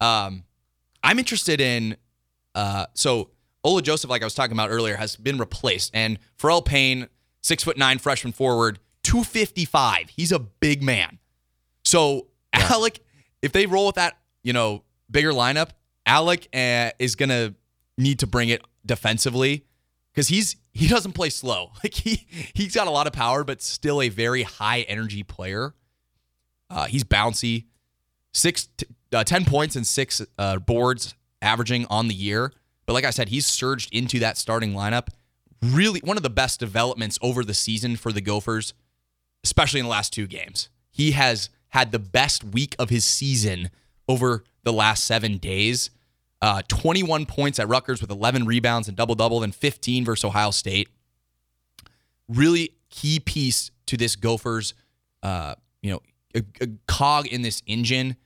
Um, 0.00 0.44
I'm 1.02 1.18
interested 1.18 1.60
in. 1.60 1.96
Uh, 2.54 2.86
so 2.94 3.30
Ola 3.64 3.80
Joseph, 3.82 4.10
like 4.10 4.20
I 4.22 4.26
was 4.26 4.34
talking 4.34 4.52
about 4.52 4.70
earlier, 4.70 4.96
has 4.96 5.16
been 5.16 5.38
replaced, 5.38 5.90
and 5.94 6.18
Pharrell 6.38 6.64
Payne, 6.64 7.08
six 7.42 7.64
foot 7.64 7.76
nine 7.78 7.98
freshman 7.98 8.32
forward, 8.32 8.78
255. 9.04 10.10
He's 10.10 10.32
a 10.32 10.38
big 10.38 10.82
man. 10.82 11.18
So 11.84 12.28
Allick, 12.54 13.00
if 13.40 13.52
they 13.52 13.66
roll 13.66 13.86
with 13.86 13.96
that, 13.96 14.16
you 14.42 14.52
know, 14.52 14.84
bigger 15.10 15.32
lineup, 15.32 15.70
Allick 16.06 16.46
uh, 16.54 16.92
is 16.98 17.14
gonna 17.14 17.54
need 17.98 18.18
to 18.20 18.26
bring 18.26 18.48
it 18.48 18.62
defensively 18.84 19.64
because 20.12 20.28
he's 20.28 20.56
he 20.72 20.88
doesn't 20.88 21.12
play 21.12 21.30
slow. 21.30 21.72
Like 21.84 21.94
he 21.94 22.26
he's 22.54 22.74
got 22.74 22.86
a 22.86 22.90
lot 22.90 23.06
of 23.06 23.12
power, 23.12 23.44
but 23.44 23.62
still 23.62 24.00
a 24.00 24.08
very 24.08 24.42
high 24.42 24.82
energy 24.82 25.22
player. 25.22 25.74
Uh, 26.70 26.86
he's 26.86 27.04
bouncy, 27.04 27.66
six 28.32 28.68
t- 28.76 28.86
uh, 29.12 29.24
10 29.24 29.44
points 29.44 29.76
and 29.76 29.86
six 29.86 30.22
uh, 30.38 30.58
boards 30.58 31.14
averaging 31.42 31.86
on 31.90 32.08
the 32.08 32.14
year. 32.14 32.52
But 32.86 32.94
like 32.94 33.04
I 33.04 33.10
said, 33.10 33.28
he's 33.28 33.46
surged 33.46 33.92
into 33.94 34.18
that 34.20 34.38
starting 34.38 34.72
lineup. 34.72 35.08
Really, 35.62 36.00
one 36.00 36.16
of 36.16 36.22
the 36.22 36.30
best 36.30 36.58
developments 36.58 37.18
over 37.22 37.44
the 37.44 37.54
season 37.54 37.96
for 37.96 38.10
the 38.10 38.20
Gophers, 38.20 38.74
especially 39.44 39.80
in 39.80 39.86
the 39.86 39.90
last 39.90 40.12
two 40.12 40.26
games. 40.26 40.68
He 40.90 41.12
has 41.12 41.50
had 41.68 41.92
the 41.92 41.98
best 41.98 42.44
week 42.44 42.76
of 42.78 42.90
his 42.90 43.04
season 43.04 43.70
over 44.08 44.44
the 44.62 44.72
last 44.72 45.04
seven 45.04 45.38
days. 45.38 45.90
Uh, 46.40 46.60
21 46.68 47.24
points 47.26 47.58
at 47.58 47.68
Rutgers 47.68 48.00
with 48.00 48.10
11 48.10 48.46
rebounds 48.46 48.88
and 48.88 48.96
double 48.96 49.14
double, 49.14 49.40
then 49.40 49.52
15 49.52 50.04
versus 50.04 50.24
Ohio 50.24 50.50
State. 50.50 50.88
Really 52.28 52.74
key 52.90 53.20
piece 53.20 53.70
to 53.86 53.96
this 53.96 54.16
Gophers, 54.16 54.74
uh, 55.22 55.54
you 55.82 55.90
know, 55.92 56.00
a, 56.34 56.42
a 56.60 56.68
cog 56.86 57.26
in 57.26 57.42
this 57.42 57.62
engine. 57.66 58.16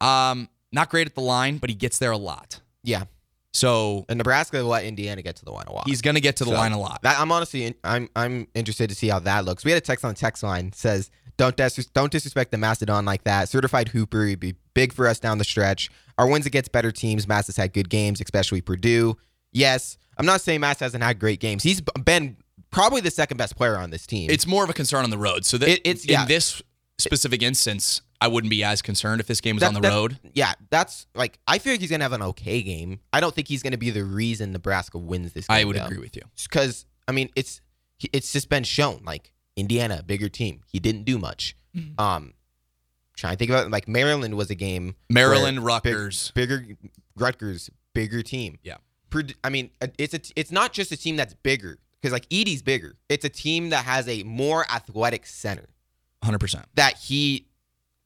Um, 0.00 0.48
not 0.72 0.90
great 0.90 1.06
at 1.06 1.14
the 1.14 1.20
line, 1.20 1.58
but 1.58 1.70
he 1.70 1.76
gets 1.76 1.98
there 1.98 2.10
a 2.10 2.18
lot. 2.18 2.60
Yeah, 2.82 3.04
So 3.52 4.04
and 4.08 4.18
Nebraska 4.18 4.58
will 4.58 4.66
let 4.70 4.84
Indiana 4.84 5.22
get 5.22 5.36
to 5.36 5.44
the 5.44 5.50
line 5.50 5.66
a 5.66 5.72
lot. 5.72 5.88
he's 5.88 6.02
going 6.02 6.14
to 6.14 6.20
get 6.20 6.36
to 6.36 6.44
the 6.44 6.50
So, 6.52 6.56
line 6.56 6.72
a 6.72 6.78
lot. 6.78 7.02
That, 7.02 7.18
I'm 7.18 7.32
honestly, 7.32 7.74
I'm 7.82 8.08
I'm 8.14 8.46
interested 8.54 8.88
to 8.90 8.94
see 8.96 9.08
how 9.08 9.18
that 9.20 9.44
looks. 9.44 9.64
We 9.64 9.72
had 9.72 9.78
a 9.78 9.84
text 9.84 10.04
on 10.04 10.12
the 10.14 10.18
text 10.18 10.42
line 10.44 10.72
says, 10.72 11.10
"Don't 11.36 11.56
dis- 11.56 11.86
don't 11.92 12.12
disrespect 12.12 12.52
the 12.52 12.58
Mastodon 12.58 13.04
like 13.04 13.24
that. 13.24 13.48
Certified 13.48 13.88
Hooper, 13.88 14.24
he'd 14.26 14.38
be 14.40 14.54
big 14.74 14.92
for 14.92 15.08
us 15.08 15.18
down 15.18 15.38
the 15.38 15.44
stretch. 15.44 15.90
Our 16.16 16.28
wins 16.28 16.46
against 16.46 16.70
better 16.70 16.92
teams. 16.92 17.26
Mast 17.26 17.48
has 17.48 17.56
had 17.56 17.72
good 17.72 17.90
games, 17.90 18.20
especially 18.20 18.60
Purdue. 18.60 19.16
Yes, 19.52 19.98
I'm 20.16 20.26
not 20.26 20.40
saying 20.42 20.60
Mast 20.60 20.78
hasn't 20.80 21.02
had 21.02 21.18
great 21.18 21.40
games. 21.40 21.64
He's 21.64 21.80
been 22.04 22.36
probably 22.70 23.00
the 23.00 23.10
second 23.10 23.36
best 23.36 23.56
player 23.56 23.76
on 23.76 23.90
this 23.90 24.06
team. 24.06 24.30
It's 24.30 24.46
more 24.46 24.62
of 24.62 24.70
a 24.70 24.74
concern 24.74 25.02
on 25.02 25.10
the 25.10 25.18
road. 25.18 25.44
So 25.44 25.58
that 25.58 25.68
It- 25.68 25.80
it's- 25.84 26.06
yeah. 26.06 26.22
in 26.22 26.28
this 26.28 26.62
specific 26.98 27.42
instance, 27.42 28.00
I 28.20 28.28
wouldn't 28.28 28.50
be 28.50 28.62
as 28.62 28.82
concerned 28.82 29.20
if 29.20 29.26
this 29.26 29.40
game 29.40 29.56
was 29.56 29.60
That- 29.60 29.68
on 29.68 29.74
the 29.74 29.80
that- 29.80 29.88
road. 29.88 30.18
Yeah, 30.34 30.52
that's 30.68 31.06
like 31.14 31.38
I 31.46 31.58
feel 31.58 31.72
like 31.72 31.80
he's 31.80 31.90
gonna 31.90 32.04
have 32.04 32.12
an 32.12 32.22
okay 32.22 32.62
game. 32.62 33.00
I 33.12 33.20
don't 33.20 33.34
think 33.34 33.48
he's 33.48 33.62
gonna 33.62 33.78
be 33.78 33.90
the 33.90 34.04
reason 34.04 34.52
Nebraska 34.52 34.98
wins 34.98 35.32
this. 35.32 35.46
game. 35.46 35.56
I 35.56 35.64
would 35.64 35.76
though. 35.76 35.86
agree 35.86 35.98
with 35.98 36.16
you. 36.16 36.22
because 36.42 36.84
I 37.08 37.12
mean 37.12 37.30
it's 37.34 37.60
it's 38.12 38.32
just 38.32 38.48
been 38.48 38.64
shown 38.64 39.02
like 39.04 39.32
Indiana, 39.56 40.02
bigger 40.02 40.28
team. 40.28 40.60
He 40.66 40.78
didn't 40.78 41.04
do 41.04 41.18
much. 41.18 41.54
Mm-hmm. 41.76 42.00
Um, 42.00 42.34
trying 43.16 43.34
to 43.34 43.38
think 43.38 43.50
about 43.50 43.66
it, 43.66 43.70
like 43.70 43.86
Maryland 43.88 44.34
was 44.36 44.50
a 44.50 44.54
game. 44.54 44.94
Maryland, 45.10 45.62
where 45.62 45.80
big- 45.80 45.94
Rutgers. 45.94 46.30
bigger 46.34 46.66
Rutgers, 47.16 47.70
bigger 47.94 48.22
team. 48.22 48.58
Yeah. 48.62 48.76
I 49.42 49.50
mean, 49.50 49.70
uh, 49.82 49.88
it's 49.98 50.14
a 50.14 50.20
it's 50.36 50.52
not 50.52 50.72
just 50.72 50.92
a 50.92 50.96
team 50.96 51.16
that's 51.16 51.34
bigger 51.34 51.78
because 52.00 52.12
like 52.12 52.28
Edey's 52.30 52.62
bigger. 52.62 52.96
It's 53.08 53.24
a 53.24 53.28
team 53.28 53.70
that 53.70 53.84
has 53.84 54.06
a 54.08 54.22
more 54.22 54.64
athletic 54.70 55.26
center 55.26 55.68
100%. 56.24 56.64
that 56.74 56.96
he 56.96 57.46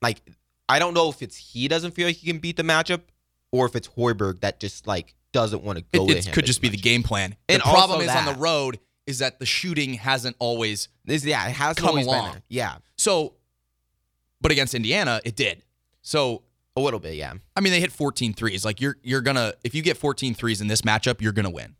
like. 0.04 0.20
I 0.66 0.78
don't 0.78 0.94
know 0.94 1.10
if 1.10 1.20
it's 1.20 1.36
he 1.36 1.68
doesn't 1.68 1.90
feel 1.90 2.06
like 2.06 2.16
he 2.16 2.26
can 2.26 2.38
beat 2.38 2.56
the 2.56 2.62
matchup, 2.62 3.02
or 3.52 3.66
if 3.66 3.76
it's 3.76 3.86
Hoiberg 3.88 4.40
that 4.40 4.60
just 4.60 4.86
like 4.86 5.14
doesn't 5.32 5.62
want 5.62 5.78
to 5.78 5.84
It, 5.92 5.98
go. 5.98 6.06
to 6.06 6.16
it 6.16 6.24
him 6.26 6.32
could 6.32 6.46
just 6.46 6.62
be 6.62 6.70
the 6.70 6.78
game 6.78 7.02
plan. 7.02 7.36
And 7.50 7.60
the 7.60 7.64
problem 7.64 8.00
is 8.00 8.08
on 8.08 8.24
the 8.24 8.34
road 8.40 8.78
is 9.06 9.18
that 9.18 9.38
the 9.38 9.44
shooting 9.44 9.92
hasn't 9.94 10.36
always 10.38 10.88
This, 11.04 11.22
yeah, 11.22 11.46
it 11.48 11.52
has 11.56 11.76
come 11.76 11.88
always 11.90 12.06
along. 12.06 12.22
been 12.24 12.32
there. 12.32 12.42
Yeah, 12.48 12.76
so 12.96 13.34
but 14.40 14.52
against 14.52 14.74
Indiana, 14.74 15.20
it 15.24 15.36
did. 15.36 15.62
So 16.00 16.42
a 16.76 16.80
little 16.80 16.98
bit. 16.98 17.14
Yeah. 17.14 17.34
I 17.54 17.60
mean, 17.60 17.72
they 17.72 17.80
hit 17.80 17.92
14 17.92 18.32
threes. 18.32 18.64
Like 18.64 18.80
you're 18.80 18.96
you're 19.02 19.20
gonna 19.20 19.52
if 19.64 19.74
you 19.74 19.82
get 19.82 19.98
14 19.98 20.32
threes 20.34 20.62
in 20.62 20.68
this 20.68 20.80
matchup, 20.80 21.20
you're 21.20 21.32
gonna 21.32 21.50
win. 21.50 21.76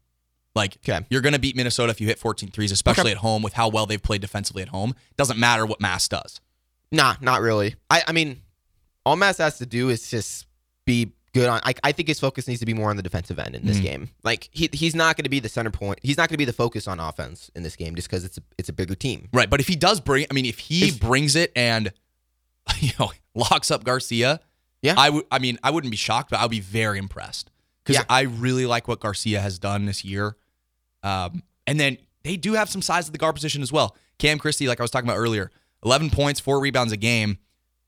Like 0.55 0.77
Okay. 0.87 1.05
you're 1.09 1.23
gonna 1.23 1.39
beat 1.39 1.57
Minnesota 1.57 1.91
if 1.91 2.01
you 2.03 2.07
hit 2.07 2.19
14 2.19 2.51
threes, 2.51 2.71
especially 2.71 3.13
at 3.13 3.17
home 3.19 3.43
with 3.43 3.55
how 3.55 3.69
well 3.69 3.87
they've 3.87 4.03
played 4.03 4.21
defensively 4.21 4.61
at 4.63 4.69
home. 4.69 4.95
Doesn't 5.17 5.39
matter 5.39 5.65
what 5.65 5.81
Mast 5.81 6.11
does. 6.11 6.41
Nah, 6.95 7.17
not 7.21 7.41
really. 7.41 7.75
I, 7.91 8.03
I 8.09 8.13
mean, 8.13 8.41
all 9.05 9.17
Mast 9.17 9.39
has 9.39 9.59
to 9.59 9.67
do 9.67 9.89
is 9.91 10.09
just 10.11 10.47
be 10.87 11.13
good 11.33 11.49
on. 11.49 11.61
I, 11.65 11.75
I 11.83 11.93
think 11.93 12.09
his 12.09 12.21
focus 12.21 12.47
needs 12.47 12.61
to 12.61 12.67
be 12.67 12.75
more 12.75 12.91
on 12.91 12.97
the 12.97 13.03
defensive 13.03 13.39
end 13.39 13.55
in 13.57 13.67
this 13.67 13.79
Mhm. 13.79 13.83
game. 13.83 14.11
Like 14.23 14.49
he 14.53 14.69
he's 14.73 14.95
not 14.95 15.17
going 15.17 15.25
to 15.25 15.31
be 15.31 15.41
the 15.41 15.49
center 15.49 15.71
point. 15.71 15.99
He's 16.03 16.17
not 16.17 16.29
going 16.29 16.35
to 16.35 16.39
be 16.39 16.45
the 16.45 16.53
focus 16.53 16.87
on 16.87 17.01
offense 17.01 17.51
in 17.55 17.63
this 17.63 17.75
game 17.77 17.95
just 17.97 18.09
because 18.09 18.25
it's 18.25 18.39
a, 18.39 18.43
it's 18.59 18.69
a 18.69 18.73
bigger 18.73 18.95
team. 18.95 19.29
Right, 19.33 19.51
but 19.51 19.61
if 19.61 19.67
he 19.67 19.77
does 19.77 20.01
bring, 20.01 20.27
I 20.31 20.35
mean, 20.35 20.47
if 20.47 20.59
he 20.59 20.89
If- 20.89 21.01
brings 21.01 21.35
it 21.37 21.51
and 21.57 21.93
you 22.79 22.93
know 23.01 23.11
locks 23.35 23.71
up 23.71 23.83
Garcia, 23.85 24.41
Yeah. 24.83 24.95
I 24.97 25.11
would. 25.11 25.25
I 25.33 25.39
mean, 25.41 25.59
I 25.63 25.71
wouldn't 25.71 25.91
be 25.91 25.97
shocked, 25.97 26.31
but 26.31 26.39
I'd 26.41 26.51
be 26.51 26.61
very 26.61 26.99
impressed 26.99 27.51
because 27.83 28.01
Yeah. 28.01 28.07
I 28.09 28.23
really 28.23 28.67
like 28.67 28.87
what 28.89 29.01
Garcia 29.01 29.41
has 29.41 29.59
done 29.59 29.87
this 29.87 30.05
year. 30.05 30.37
Um, 31.03 31.43
and 31.67 31.79
then 31.81 31.99
they 32.23 32.37
do 32.37 32.53
have 32.55 32.71
some 32.71 32.81
size 32.81 33.07
at 33.09 33.13
the 33.13 33.19
guard 33.19 33.35
position 33.35 33.61
as 33.63 33.71
well. 33.73 33.97
Cam 34.19 34.39
Christie, 34.39 34.69
like 34.69 34.81
I 34.81 34.85
was 34.85 34.91
talking 34.91 35.09
about 35.09 35.19
earlier, 35.19 35.51
eleven 35.85 36.11
points, 36.11 36.41
four 36.41 36.61
rebounds 36.61 36.93
a 36.93 36.97
game, 36.97 37.39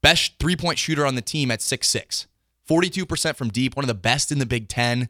best 0.02 0.38
three 0.38 0.56
point 0.56 0.78
shooter 0.78 1.06
on 1.06 1.14
the 1.14 1.22
team 1.22 1.50
at 1.50 1.62
six 1.62 1.88
six. 1.88 2.26
42% 2.68 3.36
from 3.36 3.48
deep, 3.48 3.76
one 3.76 3.84
of 3.84 3.88
the 3.88 3.94
best 3.94 4.32
in 4.32 4.38
the 4.38 4.46
Big 4.46 4.68
Ten. 4.68 5.08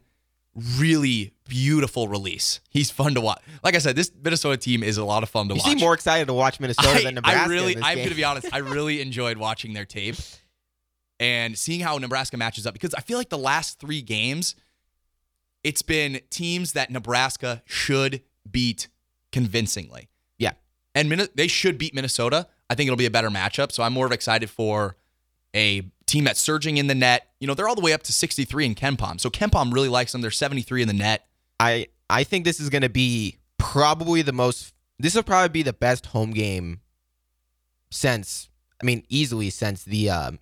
Really 0.77 1.33
beautiful 1.47 2.07
release. 2.07 2.59
He's 2.69 2.89
fun 2.89 3.13
to 3.13 3.21
watch. 3.21 3.41
Like 3.63 3.75
I 3.75 3.79
said, 3.79 3.95
this 3.95 4.11
Minnesota 4.23 4.57
team 4.57 4.83
is 4.83 4.97
a 4.97 5.05
lot 5.05 5.23
of 5.23 5.29
fun 5.29 5.47
to 5.47 5.53
You 5.53 5.59
watch. 5.59 5.67
You 5.67 5.71
seem 5.73 5.79
more 5.79 5.93
excited 5.93 6.27
to 6.27 6.33
watch 6.33 6.59
Minnesota 6.59 6.89
I, 6.89 7.03
than 7.03 7.15
Nebraska. 7.15 7.41
I 7.41 7.47
really, 7.47 7.77
I'm 7.77 7.97
going 7.97 8.09
to 8.09 8.15
be 8.15 8.23
honest. 8.23 8.47
I 8.51 8.57
really 8.59 9.01
enjoyed 9.01 9.37
watching 9.37 9.73
their 9.73 9.85
tape 9.85 10.15
and 11.19 11.57
seeing 11.57 11.79
how 11.81 11.97
Nebraska 11.97 12.37
matches 12.37 12.65
up 12.65 12.73
because 12.73 12.93
I 12.95 13.01
feel 13.01 13.17
like 13.17 13.29
the 13.29 13.37
last 13.37 13.79
three 13.79 14.01
games, 14.01 14.55
it's 15.63 15.83
been 15.83 16.21
teams 16.29 16.73
that 16.73 16.89
Nebraska 16.89 17.61
should 17.65 18.21
beat 18.49 18.87
convincingly. 19.31 20.09
Yeah. 20.39 20.53
And 20.95 21.07
Min- 21.07 21.29
they 21.35 21.47
should 21.47 21.77
beat 21.77 21.93
Minnesota. 21.93 22.47
I 22.69 22.75
think 22.75 22.87
it'll 22.87 22.97
be 22.97 23.05
a 23.05 23.11
better 23.11 23.29
matchup. 23.29 23.71
So 23.71 23.83
I'm 23.83 23.93
more 23.93 24.05
of 24.05 24.11
excited 24.11 24.49
for 24.49 24.97
a 25.55 25.83
team 26.05 26.23
that's 26.25 26.39
surging 26.39 26.77
in 26.77 26.87
the 26.87 26.95
net. 26.95 27.27
You 27.39 27.47
know, 27.47 27.53
they're 27.53 27.67
all 27.67 27.75
the 27.75 27.81
way 27.81 27.93
up 27.93 28.03
to 28.03 28.13
63 28.13 28.65
in 28.65 28.75
KenPom. 28.75 29.19
So 29.19 29.29
KenPom 29.29 29.73
really 29.73 29.89
likes 29.89 30.11
them. 30.11 30.21
They're 30.21 30.31
73 30.31 30.81
in 30.81 30.87
the 30.87 30.93
net. 30.93 31.25
I 31.59 31.87
I 32.09 32.23
think 32.23 32.45
this 32.45 32.59
is 32.59 32.69
going 32.69 32.81
to 32.83 32.89
be 32.89 33.37
probably 33.57 34.21
the 34.21 34.33
most. 34.33 34.73
This 34.99 35.15
will 35.15 35.23
probably 35.23 35.49
be 35.49 35.63
the 35.63 35.73
best 35.73 36.07
home 36.07 36.31
game 36.31 36.81
since. 37.89 38.49
I 38.81 38.85
mean, 38.85 39.03
easily 39.09 39.49
since 39.49 39.83
the 39.83 40.09
um, 40.09 40.39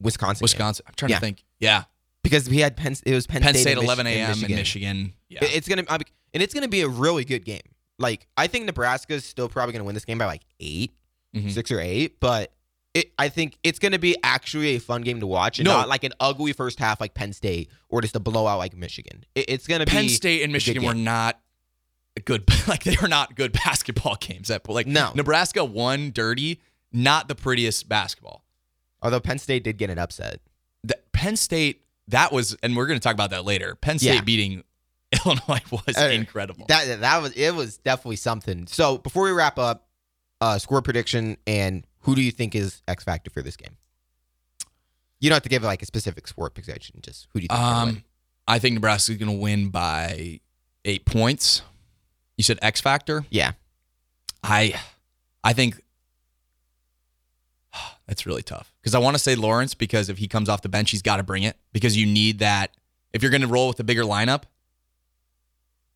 Wisconsin. 0.00 0.40
game. 0.40 0.44
Wisconsin. 0.44 0.84
I'm 0.88 0.94
trying 0.96 1.10
Yeah. 1.10 1.16
to 1.16 1.20
think. 1.20 1.44
Yeah. 1.58 1.84
because 2.22 2.48
we 2.48 2.58
had 2.58 2.76
Penn. 2.76 2.94
It 3.04 3.14
was 3.14 3.26
Penn, 3.26 3.42
Penn 3.42 3.54
State, 3.54 3.62
State, 3.62 3.76
11 3.78 4.06
a.m. 4.06 4.22
in 4.22 4.28
Michigan. 4.28 4.56
Michigan. 4.56 5.12
Yeah. 5.28 5.40
It's 5.42 5.68
gonna 5.68 5.84
I 5.88 5.98
mean, 5.98 6.04
and 6.34 6.42
it's 6.42 6.54
gonna 6.54 6.68
be 6.68 6.80
a 6.82 6.88
really 6.88 7.24
good 7.24 7.44
game. 7.44 7.60
Like 7.98 8.26
I 8.36 8.46
think 8.46 8.64
Nebraska 8.66 9.14
is 9.14 9.24
still 9.24 9.48
probably 9.48 9.72
gonna 9.72 9.84
win 9.84 9.94
this 9.94 10.04
game 10.04 10.18
by 10.18 10.26
like 10.26 10.42
8 10.60 10.90
Mhm. 11.34 11.50
six 11.52 11.70
or 11.70 11.80
eight, 11.80 12.20
but. 12.20 12.52
It, 12.92 13.12
I 13.16 13.28
think 13.28 13.56
it's 13.62 13.78
going 13.78 13.92
to 13.92 14.00
be 14.00 14.16
actually 14.24 14.70
a 14.74 14.80
fun 14.80 15.02
game 15.02 15.20
to 15.20 15.26
watch, 15.28 15.60
and 15.60 15.64
No. 15.64 15.74
not 15.76 15.88
like 15.88 16.02
an 16.02 16.12
ugly 16.18 16.52
first 16.52 16.80
half 16.80 17.00
like 17.00 17.14
Penn 17.14 17.32
State 17.32 17.70
or 17.88 18.00
just 18.02 18.16
a 18.16 18.18
blowout 18.18 18.58
like 18.58 18.76
Michigan. 18.76 19.24
It, 19.36 19.44
it's 19.48 19.68
going 19.68 19.78
to 19.78 19.86
be 19.86 19.92
Penn 19.92 20.08
State 20.08 20.42
and 20.42 20.52
Michigan 20.52 20.82
were 20.82 20.92
not 20.92 21.38
good. 22.24 22.42
Like 22.66 22.82
they 22.82 22.96
were 23.00 23.06
not 23.06 23.36
good 23.36 23.52
basketball 23.64 24.16
games. 24.18 24.48
That 24.48 24.68
like 24.68 24.88
No. 24.88 25.12
Nebraska 25.14 25.64
won 25.64 26.10
dirty, 26.10 26.60
not 26.92 27.28
the 27.28 27.36
prettiest 27.36 27.88
basketball. 27.88 28.44
Although 29.00 29.20
Penn 29.20 29.38
State 29.38 29.62
did 29.62 29.78
get 29.78 29.88
an 29.88 30.00
upset. 30.00 30.40
The, 30.82 30.98
Penn 31.12 31.36
State 31.36 31.84
that 32.08 32.32
was, 32.32 32.56
and 32.60 32.76
we're 32.76 32.88
going 32.88 32.98
to 32.98 33.02
talk 33.04 33.14
about 33.14 33.30
that 33.30 33.44
later. 33.44 33.76
Penn 33.76 34.00
State 34.00 34.14
Yeah. 34.14 34.20
beating 34.22 34.64
Illinois 35.24 35.62
was 35.70 35.96
Uh, 35.96 36.06
incredible. 36.12 36.66
That 36.66 37.02
that 37.02 37.22
was 37.22 37.30
it 37.34 37.52
was 37.54 37.78
definitely 37.78 38.16
something. 38.16 38.66
So 38.66 38.98
before 38.98 39.22
we 39.22 39.30
wrap 39.30 39.60
up, 39.60 39.86
uh, 40.40 40.58
score 40.58 40.82
prediction 40.82 41.36
and 41.46 41.86
who 42.00 42.14
do 42.14 42.22
you 42.22 42.30
think 42.30 42.54
is 42.54 42.82
X 42.88 43.04
factor 43.04 43.30
for 43.30 43.42
this 43.42 43.56
game? 43.56 43.76
You 45.20 45.28
don't 45.28 45.36
have 45.36 45.42
to 45.42 45.48
give 45.48 45.62
like 45.62 45.82
a 45.82 45.86
specific 45.86 46.26
score 46.26 46.48
prediction. 46.48 47.00
Just 47.02 47.28
who 47.32 47.40
do 47.40 47.44
you 47.44 47.48
think? 47.48 47.60
is 47.60 47.66
um, 47.66 48.04
I 48.48 48.58
think 48.58 48.74
Nebraska's 48.74 49.16
going 49.18 49.30
to 49.30 49.38
win 49.38 49.68
by 49.68 50.40
eight 50.84 51.04
points. 51.04 51.62
You 52.38 52.44
said 52.44 52.58
X 52.62 52.80
factor. 52.80 53.24
Yeah, 53.28 53.52
I, 54.42 54.80
I 55.44 55.52
think 55.52 55.82
that's 58.06 58.24
really 58.24 58.42
tough 58.42 58.72
because 58.80 58.94
I 58.94 58.98
want 58.98 59.14
to 59.14 59.22
say 59.22 59.34
Lawrence 59.34 59.74
because 59.74 60.08
if 60.08 60.16
he 60.16 60.26
comes 60.26 60.48
off 60.48 60.62
the 60.62 60.70
bench, 60.70 60.90
he's 60.90 61.02
got 61.02 61.18
to 61.18 61.22
bring 61.22 61.42
it 61.42 61.56
because 61.72 61.96
you 61.96 62.06
need 62.06 62.38
that. 62.38 62.70
If 63.12 63.22
you're 63.22 63.30
going 63.30 63.42
to 63.42 63.46
roll 63.48 63.68
with 63.68 63.80
a 63.80 63.84
bigger 63.84 64.04
lineup, 64.04 64.44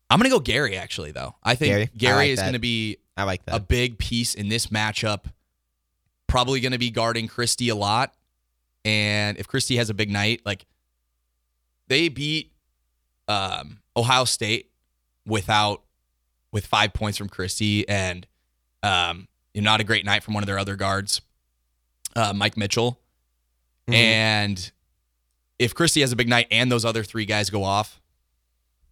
I'm 0.09 0.19
going 0.19 0.29
to 0.29 0.35
go 0.35 0.39
Gary. 0.39 0.77
Actually, 0.77 1.11
though, 1.13 1.33
I 1.41 1.55
think 1.55 1.71
Gary? 1.71 1.89
Gary, 1.97 2.13
I 2.13 2.17
like 2.17 2.29
is 2.29 2.41
going 2.41 2.53
to 2.53 2.59
be 2.59 2.97
I 3.17 3.23
like 3.23 3.45
that. 3.45 3.55
a 3.55 3.59
big 3.59 3.97
piece 3.97 4.33
in 4.33 4.49
this 4.49 4.67
matchup. 4.67 5.25
Probably 6.27 6.59
going 6.59 6.71
to 6.73 6.77
be 6.79 6.89
guarding 6.91 7.27
Christie 7.27 7.69
a 7.69 7.75
lot, 7.75 8.13
and 8.83 9.37
if 9.37 9.47
Christie 9.47 9.77
has 9.77 9.89
a 9.89 9.93
big 9.93 10.09
night, 10.09 10.41
like 10.45 10.65
they 11.87 12.09
beat 12.09 12.51
um, 13.27 13.79
Ohio 13.95 14.25
State 14.25 14.71
without 15.25 15.83
with 16.51 16.65
five 16.65 16.93
points 16.93 17.17
from 17.17 17.29
Christie 17.29 17.87
and 17.87 18.25
um, 18.83 19.27
you 19.53 19.61
know, 19.61 19.71
not 19.71 19.81
a 19.81 19.83
great 19.83 20.03
night 20.05 20.23
from 20.23 20.33
one 20.33 20.43
of 20.43 20.47
their 20.47 20.59
other 20.59 20.75
guards, 20.75 21.21
uh, 22.15 22.33
Mike 22.35 22.57
Mitchell. 22.57 22.99
Mhm. 23.87 23.93
And 23.93 24.71
if 25.59 25.73
Christie 25.73 26.01
has 26.01 26.11
a 26.11 26.15
big 26.15 26.27
night 26.27 26.47
and 26.51 26.71
those 26.71 26.85
other 26.85 27.03
three 27.03 27.25
guys 27.25 27.49
go 27.49 27.63
off, 27.63 28.01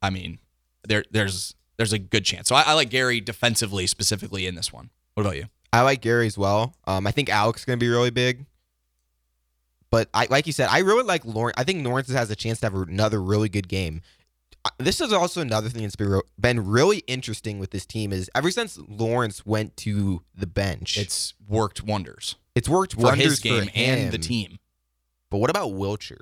I 0.01 0.09
mean, 0.11 0.39
there 0.87 1.03
there's 1.11 1.55
there's 1.77 1.93
a 1.93 1.99
good 1.99 2.25
chance. 2.25 2.47
So 2.47 2.55
I, 2.55 2.63
I 2.67 2.73
like 2.73 2.89
Gary 2.89 3.21
defensively 3.21 3.87
specifically 3.87 4.47
in 4.47 4.55
this 4.55 4.71
one. 4.71 4.89
What 5.13 5.25
about 5.25 5.37
you? 5.37 5.45
I 5.71 5.81
like 5.81 6.01
Gary 6.01 6.27
as 6.27 6.37
well. 6.37 6.75
Um, 6.85 7.07
I 7.07 7.11
think 7.11 7.29
Alex 7.29 7.61
is 7.61 7.65
going 7.65 7.79
to 7.79 7.83
be 7.83 7.89
really 7.89 8.11
big. 8.11 8.45
But 9.89 10.09
I, 10.13 10.27
like 10.29 10.47
you 10.47 10.53
said, 10.53 10.69
I 10.71 10.79
really 10.79 11.03
like 11.03 11.23
Lawrence. 11.23 11.55
I 11.57 11.63
think 11.63 11.85
Lawrence 11.85 12.09
has 12.09 12.31
a 12.31 12.35
chance 12.35 12.59
to 12.61 12.65
have 12.65 12.73
another 12.73 13.21
really 13.21 13.49
good 13.49 13.67
game. 13.67 14.01
This 14.79 15.01
is 15.01 15.11
also 15.11 15.41
another 15.41 15.69
thing 15.69 15.83
that's 15.83 15.95
been 16.39 16.67
really 16.67 16.99
interesting 16.99 17.59
with 17.59 17.71
this 17.71 17.85
team 17.85 18.13
is 18.13 18.29
ever 18.33 18.49
since 18.49 18.79
Lawrence 18.87 19.45
went 19.45 19.75
to 19.77 20.23
the 20.33 20.47
bench, 20.47 20.97
It's 20.97 21.33
worked 21.47 21.83
wonders 21.83 22.37
it's 22.55 22.69
worked 22.69 22.93
for 22.93 23.01
wonders 23.01 23.25
his 23.25 23.39
game 23.39 23.65
for 23.65 23.71
and 23.75 24.11
the 24.11 24.17
team. 24.17 24.57
But 25.29 25.39
what 25.39 25.49
about 25.49 25.71
Wilcher? 25.71 26.19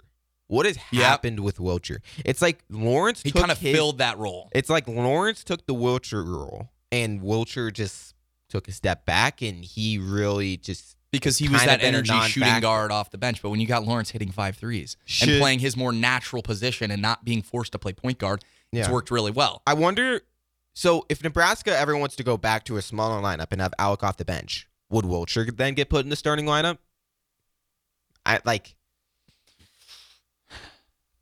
What 0.51 0.65
has 0.65 0.77
Yep. 0.91 1.03
happened 1.03 1.39
with 1.39 1.59
Wilcher? 1.59 1.99
It's 2.25 2.41
like 2.41 2.61
Lawrence. 2.69 3.21
He 3.23 3.31
kind 3.31 3.51
of 3.51 3.57
filled 3.57 3.99
that 3.99 4.17
role. 4.17 4.49
It's 4.53 4.69
like 4.69 4.85
Lawrence 4.85 5.45
took 5.45 5.65
the 5.65 5.73
Wilcher 5.73 6.25
role, 6.27 6.67
and 6.91 7.21
Wilcher 7.21 7.71
just 7.71 8.15
took 8.49 8.67
a 8.67 8.73
step 8.73 9.05
back, 9.05 9.41
and 9.41 9.63
he 9.63 9.97
really 9.97 10.57
just 10.57 10.97
because 11.09 11.37
he 11.37 11.47
was 11.47 11.63
that 11.63 11.81
energy 11.81 12.19
shooting 12.27 12.59
guard 12.59 12.91
off 12.91 13.11
the 13.11 13.17
bench. 13.17 13.41
But 13.41 13.49
when 13.51 13.61
you 13.61 13.65
got 13.67 13.85
Lawrence 13.85 14.09
hitting 14.09 14.29
five 14.29 14.57
threes 14.57 14.97
Should- 15.05 15.29
and 15.29 15.39
playing 15.39 15.59
his 15.59 15.77
more 15.77 15.93
natural 15.93 16.41
position 16.41 16.91
and 16.91 17.01
not 17.01 17.23
being 17.23 17.41
forced 17.41 17.71
to 17.71 17.79
play 17.79 17.93
point 17.93 18.17
guard, 18.17 18.43
it's 18.73 18.89
worked 18.89 19.09
really 19.09 19.31
well. 19.31 19.61
I 19.65 19.73
wonder. 19.73 20.19
So, 20.73 21.05
if 21.07 21.23
Nebraska 21.23 21.77
ever 21.77 21.95
wants 21.95 22.17
to 22.17 22.23
go 22.23 22.35
back 22.35 22.65
to 22.65 22.75
a 22.75 22.81
smaller 22.81 23.21
lineup 23.21 23.47
and 23.51 23.61
have 23.61 23.73
Allick 23.79 24.03
off 24.03 24.17
the 24.17 24.25
bench, 24.25 24.67
would 24.89 25.05
Wilcher 25.05 25.55
then 25.55 25.75
get 25.75 25.89
put 25.89 26.03
in 26.03 26.09
the 26.09 26.15
starting 26.17 26.45
lineup? 26.45 26.77
I 28.25 28.39
like, 28.45 28.75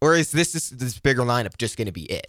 or 0.02 0.16
is 0.16 0.32
this 0.32 0.54
this, 0.54 0.70
this 0.70 1.00
bigger 1.00 1.22
lineup 1.22 1.58
just 1.58 1.78
going 1.78 1.88
to 1.88 1.92
be 1.92 2.04
it? 2.04 2.28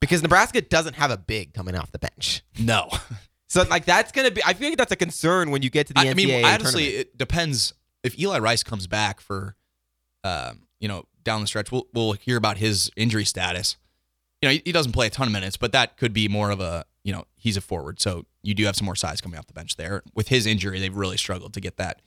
Because 0.00 0.22
Nebraska 0.22 0.60
doesn't 0.60 0.94
have 0.94 1.10
a 1.10 1.16
big 1.16 1.54
coming 1.54 1.74
off 1.74 1.90
the 1.90 1.98
bench, 1.98 2.42
No, 2.58 2.90
so 3.48 3.62
like 3.70 3.84
that's 3.84 4.12
going 4.12 4.28
to 4.28 4.34
be. 4.34 4.42
I 4.44 4.52
feel 4.54 4.68
like 4.68 4.78
that's 4.78 4.92
a 4.92 4.96
concern 4.96 5.50
when 5.50 5.62
you 5.62 5.70
get 5.70 5.86
to 5.88 5.94
the 5.94 6.00
I, 6.00 6.06
NCAA. 6.06 6.10
I 6.10 6.14
mean 6.14 6.44
honestly, 6.44 6.84
tournament. 6.84 7.08
it 7.08 7.18
depends. 7.18 7.72
If 8.02 8.18
Eli 8.18 8.38
Rice 8.38 8.62
comes 8.62 8.86
back 8.86 9.20
for, 9.20 9.56
um, 10.22 10.66
you 10.78 10.88
know, 10.88 11.04
down 11.22 11.40
the 11.40 11.46
stretch, 11.46 11.72
we'll 11.72 11.86
we'll 11.94 12.12
hear 12.12 12.36
about 12.36 12.58
his 12.58 12.90
injury 12.96 13.24
status. 13.24 13.76
You 14.42 14.48
know, 14.48 14.52
he, 14.52 14.62
he 14.66 14.72
doesn't 14.72 14.92
play 14.92 15.06
a 15.06 15.10
ton 15.10 15.26
of 15.26 15.32
minutes, 15.32 15.56
but 15.56 15.72
that 15.72 15.96
could 15.96 16.12
be 16.12 16.28
more 16.28 16.50
of 16.50 16.60
a 16.60 16.84
you 17.02 17.12
know 17.12 17.24
he's 17.36 17.56
a 17.56 17.60
forward, 17.62 18.00
so 18.00 18.26
you 18.42 18.54
do 18.54 18.64
have 18.66 18.76
some 18.76 18.84
more 18.84 18.96
size 18.96 19.20
coming 19.22 19.38
off 19.38 19.46
the 19.46 19.54
bench 19.54 19.76
there. 19.76 20.02
With 20.14 20.28
his 20.28 20.44
injury, 20.46 20.80
they've 20.80 20.94
really 20.94 21.16
struggled 21.16 21.54
to 21.54 21.60
get 21.60 21.78
that, 21.78 22.02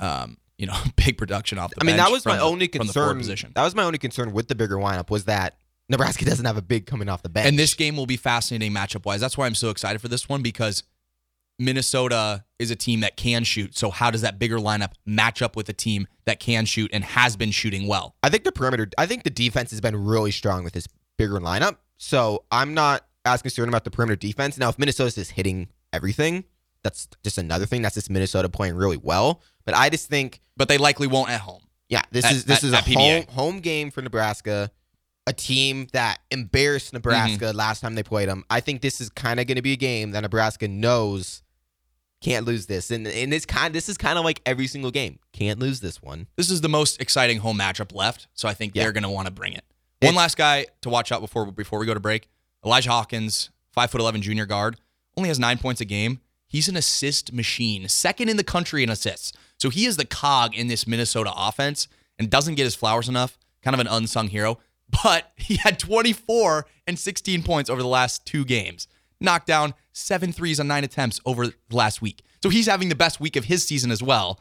um, 0.00 0.38
you 0.60 0.66
know, 0.66 0.76
big 0.96 1.16
production 1.16 1.58
off 1.58 1.70
the 1.70 1.78
I 1.80 1.84
mean, 1.84 1.96
that 1.96 2.10
was 2.10 2.26
my 2.26 2.36
the- 2.36 2.42
only 2.42 2.68
from 2.68 2.86
the 2.86 2.92
forward 2.92 3.14
concern. 3.14 3.18
position. 3.18 3.52
That 3.54 3.64
was 3.64 3.74
my 3.74 3.82
only 3.82 3.98
concern 3.98 4.32
with 4.32 4.48
the 4.48 4.54
bigger 4.54 4.76
lineup 4.76 5.08
was 5.10 5.24
that 5.24 5.56
Nebraska 5.88 6.24
doesn't 6.30 6.44
have 6.44 6.58
a 6.58 6.62
big 6.62 6.86
coming 6.86 7.08
off 7.08 7.22
the 7.22 7.28
bench. 7.30 7.48
And 7.48 7.58
this 7.58 7.74
game 7.74 7.96
will 7.96 8.06
be 8.06 8.18
fascinating 8.18 8.72
matchup 8.72 9.06
wise. 9.06 9.20
That's 9.20 9.38
why 9.38 9.46
I'm 9.46 9.54
so 9.54 9.70
excited 9.70 10.00
for 10.00 10.08
this 10.08 10.28
one 10.28 10.42
because 10.42 10.82
Minnesota 11.58 12.44
is 12.58 12.70
a 12.70 12.76
team 12.76 13.00
that 13.00 13.16
can 13.16 13.44
shoot. 13.44 13.76
So 13.76 13.90
how 13.90 14.10
does 14.10 14.22
that 14.22 14.38
bigger 14.38 14.58
lineup 14.58 14.92
match 15.04 15.42
up 15.42 15.56
with 15.56 15.68
a 15.68 15.72
team 15.72 16.06
that 16.24 16.40
can 16.40 16.64
shoot 16.64 16.90
and 16.92 17.04
has 17.04 17.36
been 17.36 17.50
shooting 17.50 17.86
well? 17.86 18.16
I 18.22 18.28
think 18.30 18.44
the 18.44 18.52
perimeter. 18.52 18.88
I 18.98 19.06
think 19.06 19.24
the 19.24 19.30
defense 19.30 19.70
has 19.70 19.80
been 19.80 19.96
really 19.96 20.30
strong 20.30 20.64
with 20.64 20.72
this 20.72 20.86
bigger 21.18 21.38
lineup. 21.40 21.76
So 21.98 22.44
I'm 22.50 22.72
not 22.74 23.06
as 23.24 23.42
concerned 23.42 23.68
about 23.68 23.84
the 23.84 23.90
perimeter 23.90 24.16
defense. 24.16 24.56
Now, 24.58 24.70
if 24.70 24.78
Minnesota's 24.78 25.16
just 25.16 25.32
hitting 25.32 25.68
everything, 25.92 26.44
that's 26.82 27.08
just 27.22 27.36
another 27.36 27.66
thing. 27.66 27.82
That's 27.82 27.94
just 27.94 28.08
Minnesota 28.08 28.48
playing 28.48 28.74
really 28.74 28.96
well. 28.96 29.42
But 29.64 29.74
I 29.76 29.88
just 29.90 30.08
think, 30.08 30.40
But 30.56 30.68
they 30.68 30.78
likely 30.78 31.06
won't 31.06 31.30
at 31.30 31.40
home. 31.40 31.62
yeah, 31.88 32.02
this 32.10 32.24
At- 32.24 32.32
is 32.32 32.44
this 32.44 32.58
at- 32.58 32.64
is 32.64 32.72
a 32.72 32.78
at 32.78 32.84
PBA. 32.84 33.26
home 33.26 33.34
home 33.34 33.60
game 33.60 33.90
for 33.90 34.02
Nebraska. 34.02 34.70
A 35.26 35.32
team 35.32 35.86
that 35.92 36.18
embarrassed 36.30 36.92
Nebraska 36.92 37.44
Mm-hmm. 37.46 37.56
last 37.56 37.80
time 37.80 37.94
they 37.94 38.02
played 38.02 38.28
them. 38.28 38.44
I 38.50 38.60
think 38.60 38.80
this 38.80 39.00
is 39.00 39.10
kind 39.10 39.38
of 39.38 39.46
going 39.46 39.56
to 39.56 39.62
be 39.62 39.72
a 39.72 39.76
game 39.76 40.10
that 40.12 40.20
Nebraska 40.20 40.66
knows 40.66 41.42
Can't 42.22 42.44
lose 42.44 42.66
this. 42.66 42.90
And 42.90 43.06
and 43.08 43.32
this 43.32 43.46
kind 43.46 43.74
this 43.74 43.88
is 43.88 43.96
kind 43.96 44.18
of 44.18 44.24
like 44.26 44.42
every 44.44 44.66
single 44.66 44.90
game. 44.90 45.18
Can't 45.32 45.58
lose 45.58 45.80
this 45.80 46.02
one. 46.02 46.26
This 46.36 46.50
is 46.50 46.60
the 46.60 46.68
most 46.68 47.00
exciting 47.00 47.38
home 47.38 47.58
matchup 47.58 47.94
left, 47.94 48.26
so 48.34 48.46
I 48.46 48.52
think 48.52 48.74
Yeah. 48.74 48.82
they're 48.82 48.92
going 48.92 49.04
to 49.04 49.08
want 49.08 49.26
to 49.26 49.30
bring 49.32 49.54
it. 49.54 49.64
One 50.00 50.12
It- 50.14 50.16
last 50.18 50.36
guy 50.36 50.66
to 50.82 50.90
watch 50.90 51.10
out 51.12 51.20
before 51.22 51.50
before 51.50 51.78
we 51.78 51.86
go 51.86 51.94
to 51.94 52.00
break. 52.00 52.28
Elijah 52.64 52.90
Hawkins, 52.90 53.48
five 53.72 53.90
foot 53.90 54.02
eleven 54.02 54.20
junior 54.20 54.44
guard, 54.44 54.78
only 55.16 55.28
has 55.28 55.38
nine 55.38 55.56
points 55.56 55.80
a 55.80 55.86
game. 55.86 56.20
He's 56.46 56.68
an 56.68 56.76
assist 56.76 57.32
machine, 57.32 57.88
second 57.88 58.28
in 58.28 58.36
the 58.36 58.44
country 58.44 58.82
in 58.82 58.90
assists. 58.90 59.32
So 59.60 59.68
he 59.70 59.84
is 59.86 59.96
the 59.96 60.06
cog 60.06 60.54
in 60.56 60.68
this 60.68 60.86
Minnesota 60.86 61.32
offense 61.36 61.86
and 62.18 62.30
doesn't 62.30 62.54
get 62.54 62.64
his 62.64 62.74
flowers 62.74 63.08
enough. 63.08 63.38
Kind 63.62 63.74
of 63.74 63.80
an 63.80 63.86
unsung 63.88 64.28
hero, 64.28 64.58
but 65.04 65.32
he 65.36 65.56
had 65.56 65.78
24 65.78 66.66
and 66.86 66.98
16 66.98 67.42
points 67.42 67.68
over 67.68 67.82
the 67.82 67.88
last 67.88 68.24
two 68.24 68.44
games. 68.44 68.88
Knocked 69.20 69.46
down 69.46 69.74
seven 69.92 70.32
threes 70.32 70.58
on 70.58 70.66
nine 70.66 70.82
attempts 70.82 71.20
over 71.26 71.48
the 71.48 71.54
last 71.70 72.00
week. 72.00 72.22
So 72.42 72.48
he's 72.48 72.66
having 72.66 72.88
the 72.88 72.94
best 72.94 73.20
week 73.20 73.36
of 73.36 73.44
his 73.44 73.62
season 73.64 73.90
as 73.90 74.02
well. 74.02 74.40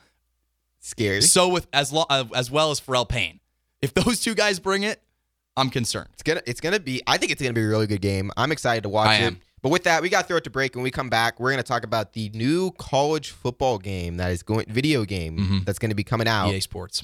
Scary. 0.79 1.21
So 1.21 1.49
with 1.49 1.67
as 1.73 1.91
lo- 1.91 2.05
uh, 2.10 2.23
as 2.34 2.49
well 2.49 2.71
as 2.71 2.79
Pharrell 2.79 3.08
Payne. 3.08 3.41
If 3.82 3.93
those 3.93 4.21
two 4.21 4.36
guys 4.36 4.60
bring 4.60 4.84
it, 4.84 5.01
I'm 5.58 5.69
concerned. 5.69 6.08
It's 6.13 6.23
gonna 6.23 6.41
it's 6.45 6.62
gonna 6.62 6.79
be 6.79 7.01
I 7.05 7.17
think 7.17 7.34
it's 7.34 7.41
gonna 7.41 7.53
be 7.53 7.62
a 7.62 7.67
really 7.67 7.88
good 7.88 8.01
game. 8.01 8.32
I'm 8.38 8.53
excited 8.53 8.84
to 8.84 8.89
watch 8.89 9.10
I 9.10 9.15
it. 9.15 9.21
am. 9.23 9.39
But 9.62 9.69
with 9.69 9.84
that, 9.84 10.02
we 10.02 10.10
got 10.10 10.22
to 10.22 10.28
throw 10.28 10.38
it 10.38 10.43
to 10.45 10.50
break. 10.50 10.76
When 10.76 10.84
we 10.84 10.91
come 10.91 11.10
back, 11.10 11.39
we're 11.39 11.52
gonna 11.52 11.63
talk 11.63 11.84
about 11.84 12.13
the 12.13 12.30
new 12.34 12.72
college 12.78 13.32
football 13.32 13.78
game 13.78 14.17
that 14.17 14.32
is 14.32 14.41
going 14.43 14.65
video 14.69 15.04
game 15.06 15.38
Mhm. 15.38 15.65
that's 15.65 15.80
gonna 15.80 15.95
be 15.95 16.04
coming 16.04 16.28
out. 16.28 16.52
EA 16.54 16.60
Sports. 16.62 17.04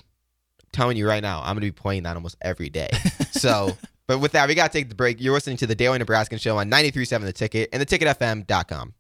telling 0.72 0.98
you 0.98 1.08
right 1.08 1.24
now, 1.24 1.40
I'm 1.42 1.56
gonna 1.56 1.62
be 1.62 1.72
playing 1.72 2.04
that 2.04 2.16
almost 2.18 2.36
every 2.42 2.70
day. 2.70 2.90
so, 3.32 3.78
but 4.08 4.20
with 4.20 4.34
that, 4.34 4.48
we 4.50 4.56
gotta 4.56 4.74
take 4.74 4.90
the 4.90 4.96
break. 4.96 5.22
You're 5.22 5.34
listening 5.34 5.56
to 5.58 5.68
the 5.68 5.76
Daily 5.76 5.98
Nebraskan 6.00 6.38
Show 6.40 6.58
on 6.58 6.70
93.7 6.70 7.22
The 7.26 7.32
Ticket 7.34 7.70
and 7.72 7.82
theticketfm.com. 7.86 8.94